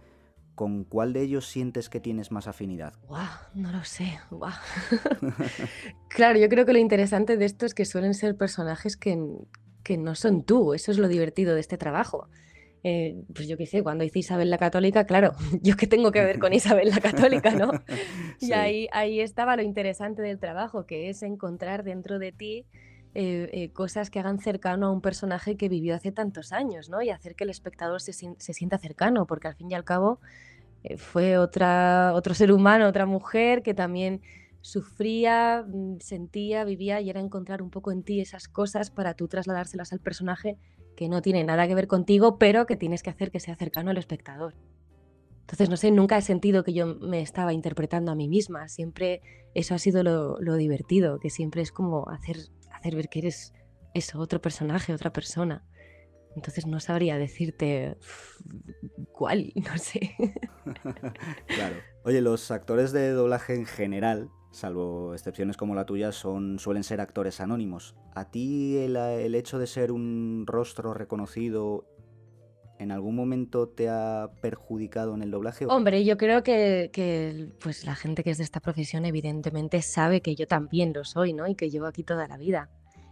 ¿con 0.56 0.84
cuál 0.84 1.14
de 1.14 1.22
ellos 1.22 1.48
sientes 1.48 1.90
que 1.90 2.00
tienes 2.00 2.32
más 2.32 2.48
afinidad? 2.48 2.94
no 3.54 3.72
lo 3.72 3.84
sé. 3.84 4.20
claro, 6.10 6.40
yo 6.40 6.50
creo 6.50 6.66
que 6.66 6.74
lo 6.74 6.80
interesante 6.80 7.38
de 7.38 7.46
esto 7.46 7.66
es 7.66 7.74
que 7.74 7.86
suelen 7.86 8.14
ser 8.14 8.36
personajes 8.36 8.98
que, 8.98 9.18
que 9.84 9.98
no 9.98 10.16
son 10.16 10.44
tú. 10.44 10.74
Eso 10.74 10.92
es 10.92 10.98
lo 10.98 11.08
divertido 11.08 11.54
de 11.54 11.62
este 11.62 11.78
trabajo. 11.78 12.28
Eh, 12.86 13.24
pues 13.34 13.48
yo 13.48 13.56
qué 13.56 13.66
sé, 13.66 13.82
cuando 13.82 14.04
hice 14.04 14.20
Isabel 14.20 14.50
la 14.50 14.58
Católica, 14.58 15.06
claro, 15.06 15.34
yo 15.62 15.78
qué 15.78 15.88
tengo 15.88 16.12
que 16.12 16.22
ver 16.24 16.40
con 16.40 16.52
Isabel 16.52 16.90
la 16.90 17.00
Católica, 17.00 17.52
¿no? 17.52 17.72
Y 18.42 18.52
ahí, 18.52 18.90
ahí 18.92 19.22
estaba 19.22 19.56
lo 19.56 19.62
interesante 19.62 20.22
del 20.22 20.38
trabajo, 20.38 20.86
que 20.86 21.10
es 21.10 21.24
encontrar 21.24 21.84
dentro 21.84 22.20
de 22.20 22.34
ti 22.34 22.66
eh, 23.16 23.50
eh, 23.54 23.70
cosas 23.70 24.10
que 24.10 24.20
hagan 24.20 24.40
cercano 24.40 24.88
a 24.88 24.92
un 24.92 25.00
personaje 25.00 25.56
que 25.56 25.70
vivió 25.70 25.94
hace 25.94 26.12
tantos 26.12 26.52
años, 26.52 26.90
¿no? 26.90 27.00
Y 27.04 27.12
hacer 27.12 27.36
que 27.36 27.44
el 27.44 27.52
espectador 27.52 28.02
se, 28.02 28.12
sienta 28.12 28.80
cercano, 28.80 29.28
porque 29.28 29.48
al 29.48 29.56
fin 29.56 29.70
y 29.70 29.76
al 29.76 29.84
cabo 29.84 30.20
eh, 30.84 30.98
fue 30.98 31.38
otra, 31.38 32.14
otro 32.16 32.34
ser 32.34 32.52
humano, 32.52 32.88
otra 32.88 33.06
mujer 33.06 33.62
que 33.62 33.76
también 33.76 34.22
sufría, 34.62 35.64
mm, 35.68 36.00
sentía, 36.00 36.64
vivía 36.64 37.02
y 37.02 37.12
era 37.12 37.20
encontrar 37.20 37.62
un 37.62 37.70
poco 37.70 37.92
en 37.92 38.02
ti 38.02 38.20
esas 38.20 38.48
cosas 38.48 38.90
para 38.90 39.14
tú 39.14 39.28
trasladárselas 39.28 39.94
al 39.94 40.00
personaje 40.00 40.58
que 40.96 41.08
no 41.08 41.22
tiene 41.22 41.44
nada 41.44 41.68
que 41.68 41.76
ver 41.76 41.88
contigo, 41.88 42.40
pero 42.40 42.66
que 42.66 42.78
tienes 42.78 43.04
que 43.04 43.12
hacer 43.12 43.30
que 43.30 43.40
sea 43.40 43.56
cercano 43.56 43.92
al 43.92 43.98
espectador. 43.98 44.56
Entonces, 45.42 45.70
no 45.70 45.78
sé, 45.78 45.92
nunca 45.92 46.18
he 46.18 46.22
sentido 46.24 46.64
que 46.64 46.74
yo 46.74 46.96
me 46.96 47.22
estaba 47.22 47.54
interpretando 47.54 48.12
a 48.12 48.16
mí 48.16 48.28
misma. 48.28 48.70
Siempre 48.70 49.22
eso 49.54 49.76
ha 49.76 49.78
sido 49.78 50.02
lo, 50.02 50.40
lo 50.40 50.56
divertido, 50.56 51.20
que 51.20 51.30
siempre 51.30 51.62
es 51.62 51.72
como 51.72 52.10
hacer 52.10 52.38
hacer 52.84 52.96
ver 52.96 53.08
que 53.08 53.20
eres 53.20 53.54
eso, 53.94 54.20
otro 54.20 54.42
personaje, 54.42 54.94
otra 54.94 55.14
persona. 55.14 55.64
Entonces 56.36 56.66
no 56.66 56.80
sabría 56.80 57.18
decirte 57.18 57.98
cuál, 59.14 59.54
no 59.56 59.78
sé. 59.78 60.16
claro. 61.48 61.76
Oye, 62.04 62.22
los 62.22 62.52
actores 62.52 62.92
de 62.92 63.12
doblaje 63.12 63.56
en 63.56 63.66
general, 63.66 64.30
salvo 64.52 65.14
excepciones 65.14 65.56
como 65.56 65.76
la 65.76 65.86
tuya, 65.86 66.12
son, 66.12 66.60
suelen 66.60 66.84
ser 66.84 67.00
actores 67.00 67.40
anónimos. 67.40 67.96
¿A 68.16 68.30
ti 68.30 68.78
el, 68.78 69.36
hecho 69.36 69.60
de 69.60 69.68
ser 69.68 69.94
un 69.94 70.44
rostro 70.46 70.94
reconocido 70.94 71.88
en 72.80 72.92
algún 72.92 73.16
momento 73.16 73.68
te 73.68 73.90
ha 73.90 74.30
perjudicado 74.42 75.14
en 75.16 75.22
el 75.22 75.32
doblaje? 75.32 75.66
Hombre, 75.68 76.04
yo 76.04 76.18
creo 76.18 76.44
que, 76.44 77.52
pues 77.60 77.86
la 77.86 77.96
gente 77.96 78.24
que 78.24 78.32
es 78.32 78.38
de 78.38 78.44
esta 78.44 78.60
profesión 78.60 79.06
evidentemente 79.06 79.82
sabe 79.82 80.22
que 80.22 80.36
yo 80.36 80.48
también 80.48 80.94
lo 80.94 81.04
soy, 81.04 81.34
¿no? 81.34 81.48
Y 81.48 81.56
que 81.56 81.70
llevo 81.70 81.86
aquí 81.86 82.04
toda 82.04 82.28
la 82.28 82.38
vida. 82.38 82.70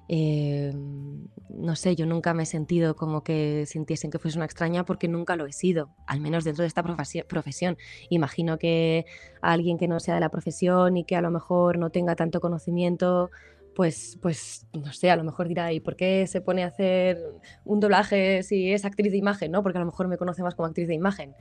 Em, 0.07 1.27
no 1.49 1.75
sé, 1.77 1.95
yo 1.95 2.05
nunca 2.05 2.33
me 2.33 2.43
he 2.43 2.45
sentido 2.45 2.95
como 2.97 3.23
que 3.23 3.65
sintiesen 3.65 4.11
que 4.11 4.19
fuese 4.19 4.37
una 4.37 4.45
extraña 4.45 4.83
porque 4.83 5.07
nunca 5.07 5.37
lo 5.37 5.45
he 5.45 5.53
sido, 5.53 5.89
al 6.05 6.19
menos 6.19 6.43
dentro 6.43 6.63
de 6.63 6.67
esta 6.67 6.83
profesión. 6.83 7.77
Imagino 8.09 8.57
que 8.57 9.05
alguien 9.41 9.77
que 9.77 9.87
no 9.87 10.01
sea 10.01 10.15
de 10.15 10.19
la 10.19 10.29
profesión 10.29 10.97
y 10.97 11.05
que 11.05 11.15
a 11.15 11.21
lo 11.21 11.31
mejor 11.31 11.77
no 11.77 11.91
tenga 11.91 12.15
tanto 12.15 12.41
conocimiento, 12.41 13.31
pues, 13.75 14.17
pues 14.21 14.67
no 14.73 14.91
sé, 14.93 15.09
a 15.09 15.15
lo 15.15 15.23
mejor 15.23 15.47
dirá, 15.47 15.71
¿y 15.71 15.79
por 15.79 15.95
qué 15.95 16.27
se 16.27 16.41
pone 16.41 16.63
a 16.63 16.67
hacer 16.67 17.17
un 17.63 17.79
doblaje 17.79 18.43
si 18.43 18.71
es 18.71 18.85
actriz 18.85 19.11
de 19.11 19.17
imagen? 19.17 19.51
¿no? 19.51 19.63
Porque 19.63 19.77
a 19.77 19.81
lo 19.81 19.85
mejor 19.85 20.07
me 20.07 20.17
conoce 20.17 20.43
más 20.43 20.55
como 20.55 20.67
actriz 20.67 20.87
de 20.87 20.93
imagen. 20.93 21.35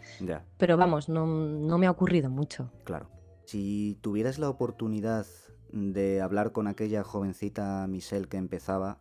Pero 0.57 0.77
vamos, 0.77 1.09
no, 1.09 1.27
no 1.27 1.79
me 1.79 1.87
ha 1.87 1.91
ocurrido 1.91 2.31
mucho. 2.31 2.71
Claro. 2.85 3.11
Si 3.45 3.99
tuvieras 4.01 4.39
la 4.39 4.49
oportunidad 4.49 5.27
de 5.73 6.21
hablar 6.21 6.53
con 6.53 6.67
aquella 6.67 7.03
jovencita 7.03 7.87
Michelle 7.89 8.29
que 8.29 8.37
empezaba, 8.37 8.99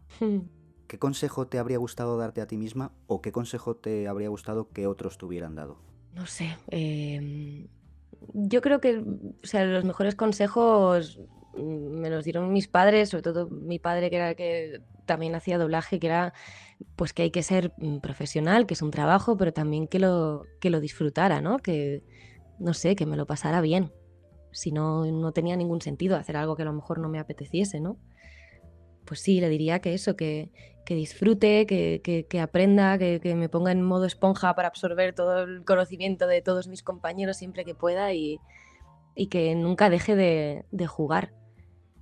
¿qué 0.88 1.00
consejo 1.00 1.48
te 1.48 1.60
habría 1.60 1.78
gustado 1.78 2.18
darte 2.18 2.42
a 2.42 2.48
ti 2.48 2.58
misma 2.58 2.92
o 3.08 3.22
qué 3.22 3.32
consejo 3.32 3.76
te 3.76 4.08
habría 4.08 4.30
gustado 4.30 4.70
que 4.70 4.88
otros 4.88 5.18
te 5.18 5.26
hubieran 5.26 5.56
dado? 5.56 5.78
No 6.14 6.26
sé. 6.26 6.58
em, 6.70 7.68
yo 8.34 8.62
creo 8.62 8.82
que 8.82 8.98
o 8.98 9.48
sea, 9.48 9.66
los 9.66 9.86
mejores 9.86 10.16
consejos 10.16 11.22
me 11.58 12.10
los 12.10 12.24
dieron 12.24 12.52
mis 12.54 12.68
padres, 12.68 13.10
sobre 13.10 13.24
todo 13.24 13.50
mi 13.50 13.80
padre 13.80 14.10
que 14.10 14.16
era 14.16 14.36
que 14.36 14.82
también 15.06 15.36
hacía 15.36 15.58
doblaje, 15.58 16.00
que 16.00 16.08
era 16.08 16.34
pues 16.96 17.14
que 17.14 17.24
hay 17.24 17.32
que 17.32 17.44
ser 17.44 17.74
mm, 17.78 17.98
profesional, 18.00 18.66
que 18.68 18.74
es 18.76 18.82
un 18.82 18.92
trabajo, 18.92 19.36
pero 19.38 19.52
también 19.54 19.88
que 19.88 20.00
lo, 20.00 20.44
que 20.62 20.70
lo 20.70 20.80
disfrutara, 20.80 21.42
¿no? 21.42 21.58
Que, 21.58 22.04
no 22.60 22.74
sé, 22.74 22.96
que 22.96 23.06
me 23.06 23.18
lo 23.18 23.26
pasara 23.26 23.62
bien. 23.62 23.92
Si 24.52 24.72
no, 24.72 25.06
no 25.06 25.32
tenía 25.32 25.56
ningún 25.56 25.82
sentido 25.82 26.16
hacer 26.16 26.38
algo 26.38 26.56
que 26.56 26.62
a 26.62 26.66
lo 26.66 26.74
mejor 26.74 27.00
no 27.00 27.10
me 27.10 27.20
apeteciese, 27.20 27.80
¿no? 27.80 27.98
Pues 29.06 29.22
sí, 29.22 29.40
le 29.42 29.50
diría 29.50 29.80
que 29.80 29.94
eso, 29.94 30.16
que, 30.16 30.52
que 30.86 30.94
disfrute, 30.96 31.66
que, 31.66 32.02
que- 32.04 32.26
que 32.28 32.40
aprenda, 32.40 32.98
que, 32.98 33.20
que 33.20 33.34
me 33.36 33.50
ponga 33.50 33.72
en 33.72 33.82
modo 33.82 34.06
esponja 34.06 34.54
para 34.56 34.68
absorber 34.68 35.16
todo 35.16 35.44
el 35.44 35.66
conocimiento 35.66 36.28
de 36.28 36.42
todos 36.42 36.68
mis 36.68 36.84
compañeros 36.84 37.38
siempre 37.38 37.66
que 37.66 37.74
pueda 37.76 38.14
y, 38.14 38.40
y 39.20 39.28
que 39.28 39.54
nunca 39.54 39.90
deje 39.90 40.16
de, 40.16 40.88
jugar. 40.88 41.34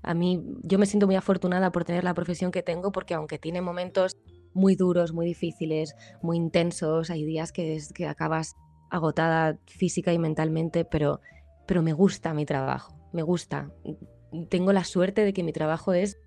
A 0.03 0.13
mí, 0.13 0.43
yo 0.61 0.77
me 0.77 0.85
siento 0.85 1.07
muy 1.07 1.15
afortunada 1.15 1.71
por 1.71 1.83
tener 1.83 2.03
la 2.03 2.13
profesión 2.13 2.51
que 2.51 2.61
tengo 2.61 2.91
porque 2.91 3.15
aunque 3.15 3.39
tiene 3.39 3.59
momentos 3.59 4.15
muy 4.53 4.75
duros, 4.75 5.13
muy 5.13 5.25
difíciles, 5.25 5.95
muy 6.21 6.37
intensos, 6.37 7.09
hay 7.09 7.25
días 7.25 7.51
que, 7.51 7.79
que 7.95 8.05
acabas 8.05 8.55
agotada 8.91 9.57
física 9.65 10.13
y 10.13 10.19
mentalmente, 10.19 10.85
pero, 10.85 11.19
pero 11.65 11.81
me 11.81 11.91
gusta 11.91 12.35
mi 12.35 12.45
trabajo, 12.45 12.95
me 13.13 13.23
gusta. 13.23 13.71
Tengo 14.49 14.71
la 14.71 14.83
suerte 14.83 15.25
de 15.25 15.33
que 15.33 15.41
mi 15.41 15.53
trabajo 15.53 15.93
es, 15.93 16.19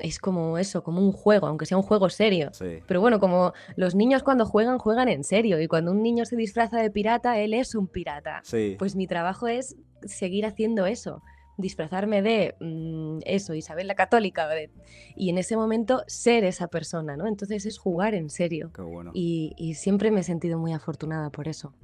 es 0.00 0.18
como 0.18 0.58
eso, 0.58 0.82
como 0.82 1.00
un 1.00 1.12
juego, 1.12 1.46
aunque 1.46 1.66
sea 1.66 1.76
un 1.76 1.82
juego 1.82 2.08
serio. 2.08 2.50
Sí. 2.52 2.78
Pero 2.86 3.00
bueno, 3.00 3.20
como 3.20 3.52
los 3.76 3.94
niños 3.94 4.22
cuando 4.22 4.46
juegan, 4.46 4.78
juegan 4.78 5.08
en 5.08 5.22
serio. 5.24 5.60
Y 5.60 5.68
cuando 5.68 5.90
un 5.92 6.02
niño 6.02 6.24
se 6.24 6.36
disfraza 6.36 6.78
de 6.78 6.90
pirata, 6.90 7.38
él 7.38 7.54
es 7.54 7.74
un 7.74 7.86
pirata. 7.88 8.40
Sí. 8.44 8.76
Pues 8.78 8.96
mi 8.96 9.06
trabajo 9.06 9.48
es 9.48 9.76
seguir 10.04 10.46
haciendo 10.46 10.86
eso. 10.86 11.22
Disfrazarme 11.58 12.22
de 12.22 12.54
mm, 12.60 13.18
eso, 13.26 13.52
Isabel 13.54 13.86
la 13.86 13.94
Católica. 13.94 14.48
de- 14.48 14.70
y 15.14 15.28
en 15.28 15.36
ese 15.38 15.56
momento 15.56 16.02
ser 16.06 16.44
esa 16.44 16.68
persona, 16.68 17.16
¿no? 17.16 17.26
Entonces 17.26 17.66
es 17.66 17.78
jugar 17.78 18.14
en 18.14 18.30
serio. 18.30 18.70
Qué 18.74 18.82
bueno. 18.82 19.10
Y, 19.14 19.52
y 19.58 19.74
siempre 19.74 20.10
me 20.10 20.20
he 20.20 20.24
sentido 20.24 20.58
muy 20.58 20.72
afortunada 20.72 21.28
por 21.30 21.48
eso. 21.48 21.74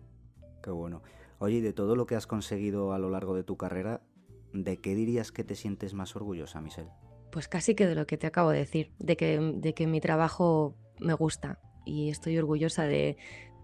Qué 0.62 0.70
bueno. 0.70 1.02
Oye, 1.38 1.60
de 1.60 1.72
todo 1.74 1.94
lo 1.94 2.06
que 2.06 2.16
has 2.16 2.26
conseguido 2.26 2.92
a 2.94 2.98
lo 2.98 3.10
largo 3.10 3.36
de 3.36 3.44
tu 3.44 3.56
carrera, 3.58 4.00
¿de 4.54 4.78
qué 4.78 4.94
dirías 4.94 5.30
que 5.30 5.44
te 5.44 5.54
sientes 5.54 5.92
más 5.94 6.16
orgullosa, 6.16 6.60
Michelle? 6.62 6.88
Pues 7.30 7.48
casi 7.48 7.74
que 7.74 7.86
de 7.86 7.94
lo 7.94 8.06
que 8.06 8.16
te 8.16 8.26
acabo 8.26 8.50
de 8.50 8.58
decir, 8.58 8.92
de 8.98 9.16
que, 9.16 9.38
de 9.54 9.74
que 9.74 9.86
mi 9.86 10.00
trabajo 10.00 10.76
me 10.98 11.12
gusta 11.14 11.58
y 11.84 12.10
estoy 12.10 12.38
orgullosa 12.38 12.84
de, 12.84 13.16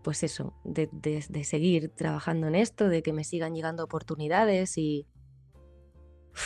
pues 0.02 0.22
eso, 0.22 0.54
de, 0.64 0.88
de- 0.92 1.24
de 1.28 1.44
seguir 1.44 1.90
trabajando 1.90 2.46
en 2.46 2.54
esto, 2.54 2.88
de 2.88 3.02
que 3.02 3.12
me 3.12 3.24
sigan 3.24 3.54
llegando 3.54 3.82
oportunidades 3.84 4.76
y, 4.78 5.06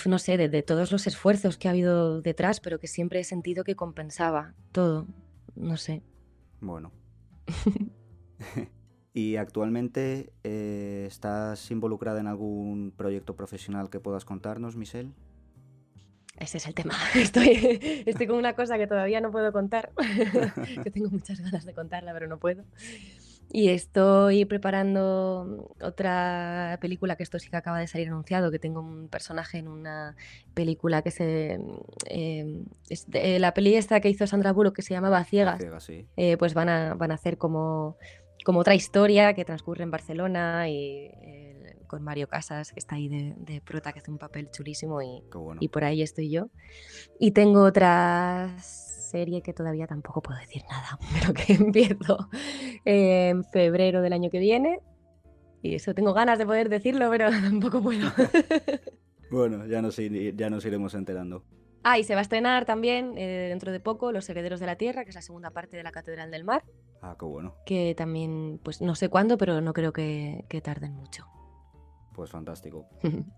no 0.06 0.18
sé, 0.18 0.36
de, 0.36 0.48
de 0.48 0.62
todos 0.62 0.92
los 0.92 1.06
esfuerzos 1.06 1.58
que 1.58 1.68
ha 1.68 1.72
habido 1.72 2.20
detrás, 2.22 2.60
pero 2.60 2.78
que 2.78 2.86
siempre 2.86 3.20
he 3.20 3.24
sentido 3.24 3.64
que 3.64 3.74
compensaba 3.76 4.54
todo, 4.72 5.06
no 5.56 5.76
sé. 5.76 6.02
Bueno. 6.60 6.92
¿Y 9.14 9.36
actualmente 9.36 10.32
eh, 10.44 11.04
estás 11.08 11.70
involucrada 11.70 12.20
en 12.20 12.26
algún 12.28 12.92
proyecto 12.96 13.34
profesional 13.34 13.90
que 13.90 14.00
puedas 14.00 14.24
contarnos, 14.24 14.76
Michelle? 14.76 15.12
Ese 16.40 16.58
es 16.58 16.66
el 16.66 16.74
tema. 16.74 16.94
Estoy, 17.14 18.02
estoy 18.06 18.26
con 18.26 18.36
una 18.36 18.54
cosa 18.54 18.78
que 18.78 18.86
todavía 18.86 19.20
no 19.20 19.30
puedo 19.30 19.52
contar, 19.52 19.90
que 20.84 20.90
tengo 20.90 21.10
muchas 21.10 21.40
ganas 21.40 21.64
de 21.64 21.74
contarla, 21.74 22.12
pero 22.12 22.28
no 22.28 22.38
puedo. 22.38 22.64
Y 23.50 23.70
estoy 23.70 24.44
preparando 24.44 25.72
otra 25.80 26.76
película, 26.82 27.16
que 27.16 27.22
esto 27.22 27.38
sí 27.38 27.48
que 27.48 27.56
acaba 27.56 27.78
de 27.80 27.86
salir 27.86 28.08
anunciado, 28.08 28.50
que 28.50 28.58
tengo 28.58 28.80
un 28.80 29.08
personaje 29.08 29.56
en 29.58 29.68
una 29.68 30.16
película 30.52 31.00
que 31.00 31.10
se... 31.10 31.58
eh, 32.10 32.62
es 32.90 33.10
de- 33.10 33.38
la 33.38 33.54
peli 33.54 33.74
esta 33.74 34.00
que 34.00 34.10
hizo 34.10 34.26
Sandra 34.26 34.52
Bullock, 34.52 34.76
que 34.76 34.82
se 34.82 34.92
llamaba 34.92 35.24
Ciegas, 35.24 35.58
Ciega, 35.60 35.80
sí. 35.80 36.06
eh, 36.18 36.36
pues 36.36 36.52
van 36.52 36.68
a, 36.68 36.94
van 36.94 37.10
a 37.10 37.14
hacer 37.14 37.38
como, 37.38 37.96
como 38.44 38.60
otra 38.60 38.74
historia 38.74 39.32
que 39.32 39.46
transcurre 39.46 39.82
en 39.82 39.90
Barcelona 39.90 40.68
y 40.68 41.10
eh, 41.22 41.57
con 41.88 42.02
Mario 42.04 42.28
Casas, 42.28 42.70
que 42.72 42.78
está 42.78 42.94
ahí 42.94 43.08
de, 43.08 43.34
de 43.38 43.60
prota, 43.60 43.92
que 43.92 43.98
hace 43.98 44.10
un 44.12 44.18
papel 44.18 44.50
chulísimo 44.52 45.02
y, 45.02 45.24
Qué 45.32 45.38
bueno. 45.38 45.58
y 45.60 45.68
por 45.68 45.82
ahí 45.84 46.02
estoy 46.02 46.30
yo. 46.30 46.50
Y 47.18 47.32
tengo 47.32 47.64
otra 47.64 48.54
serie 48.60 49.42
que 49.42 49.52
todavía 49.52 49.86
tampoco 49.88 50.22
puedo 50.22 50.38
decir 50.38 50.62
nada, 50.70 50.98
pero 51.20 51.34
que 51.34 51.54
empiezo 51.54 52.28
en 52.84 53.42
febrero 53.44 54.02
del 54.02 54.12
año 54.12 54.30
que 54.30 54.38
viene. 54.38 54.78
Y 55.62 55.74
eso, 55.74 55.92
tengo 55.94 56.12
ganas 56.14 56.38
de 56.38 56.46
poder 56.46 56.68
decirlo, 56.68 57.10
pero 57.10 57.30
tampoco 57.30 57.82
puedo. 57.82 58.08
Bueno, 59.30 59.66
ya 59.66 59.82
nos, 59.82 59.96
ya 59.98 60.48
nos 60.48 60.64
iremos 60.64 60.94
enterando. 60.94 61.44
ah, 61.82 61.98
y 61.98 62.04
se 62.04 62.14
va 62.14 62.20
a 62.20 62.22
estrenar 62.22 62.64
también 62.64 63.12
eh, 63.18 63.48
dentro 63.50 63.72
de 63.72 63.78
poco 63.78 64.10
Los 64.10 64.26
Herederos 64.30 64.58
de 64.58 64.64
la 64.64 64.76
Tierra, 64.76 65.04
que 65.04 65.10
es 65.10 65.14
la 65.16 65.20
segunda 65.20 65.50
parte 65.50 65.76
de 65.76 65.82
la 65.82 65.92
Catedral 65.92 66.30
del 66.30 66.44
Mar, 66.44 66.64
Ah, 67.02 67.14
qué 67.20 67.26
bueno. 67.26 67.54
que 67.66 67.94
también, 67.94 68.58
pues 68.64 68.80
no 68.80 68.94
sé 68.94 69.10
cuándo, 69.10 69.36
pero 69.36 69.60
no 69.60 69.74
creo 69.74 69.92
que, 69.92 70.46
que 70.48 70.62
tarden 70.62 70.94
mucho. 70.94 71.26
Pues 72.18 72.32
fantástico. 72.32 72.88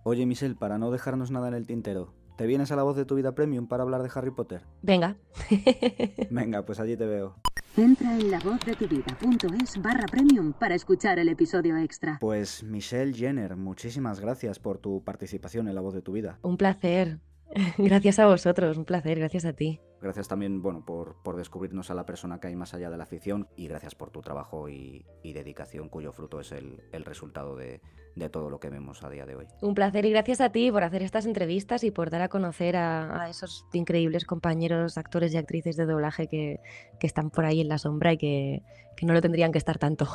Oye, 0.05 0.25
Michelle, 0.25 0.55
para 0.55 0.79
no 0.79 0.91
dejarnos 0.91 1.31
nada 1.31 1.49
en 1.49 1.53
el 1.55 1.67
tintero, 1.67 2.15
¿te 2.39 2.47
vienes 2.47 2.73
a 2.73 2.77
la 2.77 2.83
voz 2.83 2.97
de 2.97 3.05
tu 3.05 3.15
vida 3.15 3.35
premium 3.35 3.69
para 3.69 3.83
hablar 3.83 4.03
de 4.03 4.11
Harry 4.15 4.31
Potter? 4.31 4.63
Venga. 4.81 5.19
Venga, 6.31 6.65
pues 6.65 6.81
allí 6.81 6.97
te 6.97 7.05
veo. 7.05 7.35
Entra 7.77 8.15
en 8.15 8.31
lavozdetuvidad.es 8.31 9.83
barra 9.83 10.07
premium 10.11 10.55
para 10.55 10.75
escuchar 10.77 11.19
el 11.19 11.29
episodio 11.29 11.77
extra. 11.77 12.17
Pues 12.23 12.65
Michelle 12.65 13.13
Jenner, 13.13 13.55
muchísimas 13.55 14.19
gracias 14.19 14.59
por 14.59 14.79
tu 14.79 15.05
participación 15.05 15.69
en 15.69 15.75
La 15.75 15.83
Voz 15.83 15.93
de 15.93 16.01
tu 16.01 16.13
Vida. 16.13 16.39
un 16.41 16.57
placer. 16.57 17.19
Gracias 17.77 18.19
a 18.19 18.27
vosotros, 18.29 18.79
un 18.79 18.87
placer, 18.87 19.19
gracias 19.19 19.45
a 19.45 19.53
ti. 19.53 19.79
Gracias 20.03 20.29
también, 20.29 20.63
bueno, 20.63 20.85
por, 20.85 21.17
por 21.23 21.37
descubrirnos 21.37 21.91
a 21.91 21.95
la 21.95 22.07
persona 22.07 22.41
que 22.41 22.49
hay 22.49 22.57
más 22.57 22.73
allá 22.73 22.89
de 22.91 22.97
la 22.97 23.05
ficción 23.07 23.49
y 23.55 23.69
gracias 23.69 23.95
por 23.95 24.11
tu 24.11 24.23
trabajo 24.23 24.69
y, 24.69 25.05
y 25.23 25.33
dedicación 25.35 25.89
cuyo 25.91 26.13
fruto 26.13 26.41
es 26.41 26.53
el, 26.53 26.83
el 26.93 27.05
resultado 27.05 27.55
de, 27.55 27.83
de 28.17 28.29
todo 28.31 28.49
lo 28.49 28.61
que 28.61 28.71
vemos 28.71 29.03
a 29.03 29.11
día 29.11 29.27
de 29.27 29.37
hoy. 29.37 29.47
Un 29.61 29.75
placer 29.75 30.07
y 30.07 30.11
gracias 30.11 30.41
a 30.41 30.51
ti 30.51 30.73
por 30.73 30.85
hacer 30.85 31.03
estas 31.03 31.27
entrevistas 31.27 31.85
y 31.85 31.91
por 31.91 32.09
dar 32.09 32.23
a 32.23 32.29
conocer 32.29 32.77
a, 32.77 33.25
a 33.25 33.29
esos 33.29 33.67
increíbles 33.75 34.25
compañeros, 34.25 34.97
actores 34.97 35.35
y 35.35 35.37
actrices 35.37 35.77
de 35.77 35.85
doblaje 35.85 36.29
que, 36.29 36.61
que 36.99 37.07
están 37.07 37.31
por 37.31 37.45
ahí 37.45 37.61
en 37.61 37.69
la 37.69 37.77
sombra 37.77 38.15
y 38.15 38.17
que, 38.17 38.63
que 38.97 39.05
no 39.05 39.13
lo 39.13 39.21
tendrían 39.21 39.53
que 39.53 39.59
estar 39.59 39.79
tanto. 39.79 40.07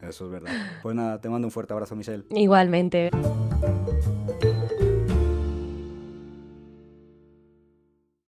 Eso 0.00 0.24
es 0.24 0.30
verdad. 0.30 0.52
Pues 0.82 0.94
nada, 0.94 1.20
te 1.20 1.28
mando 1.28 1.46
un 1.46 1.52
fuerte 1.52 1.74
abrazo, 1.74 1.94
Michelle. 1.96 2.24
Igualmente. 2.30 3.10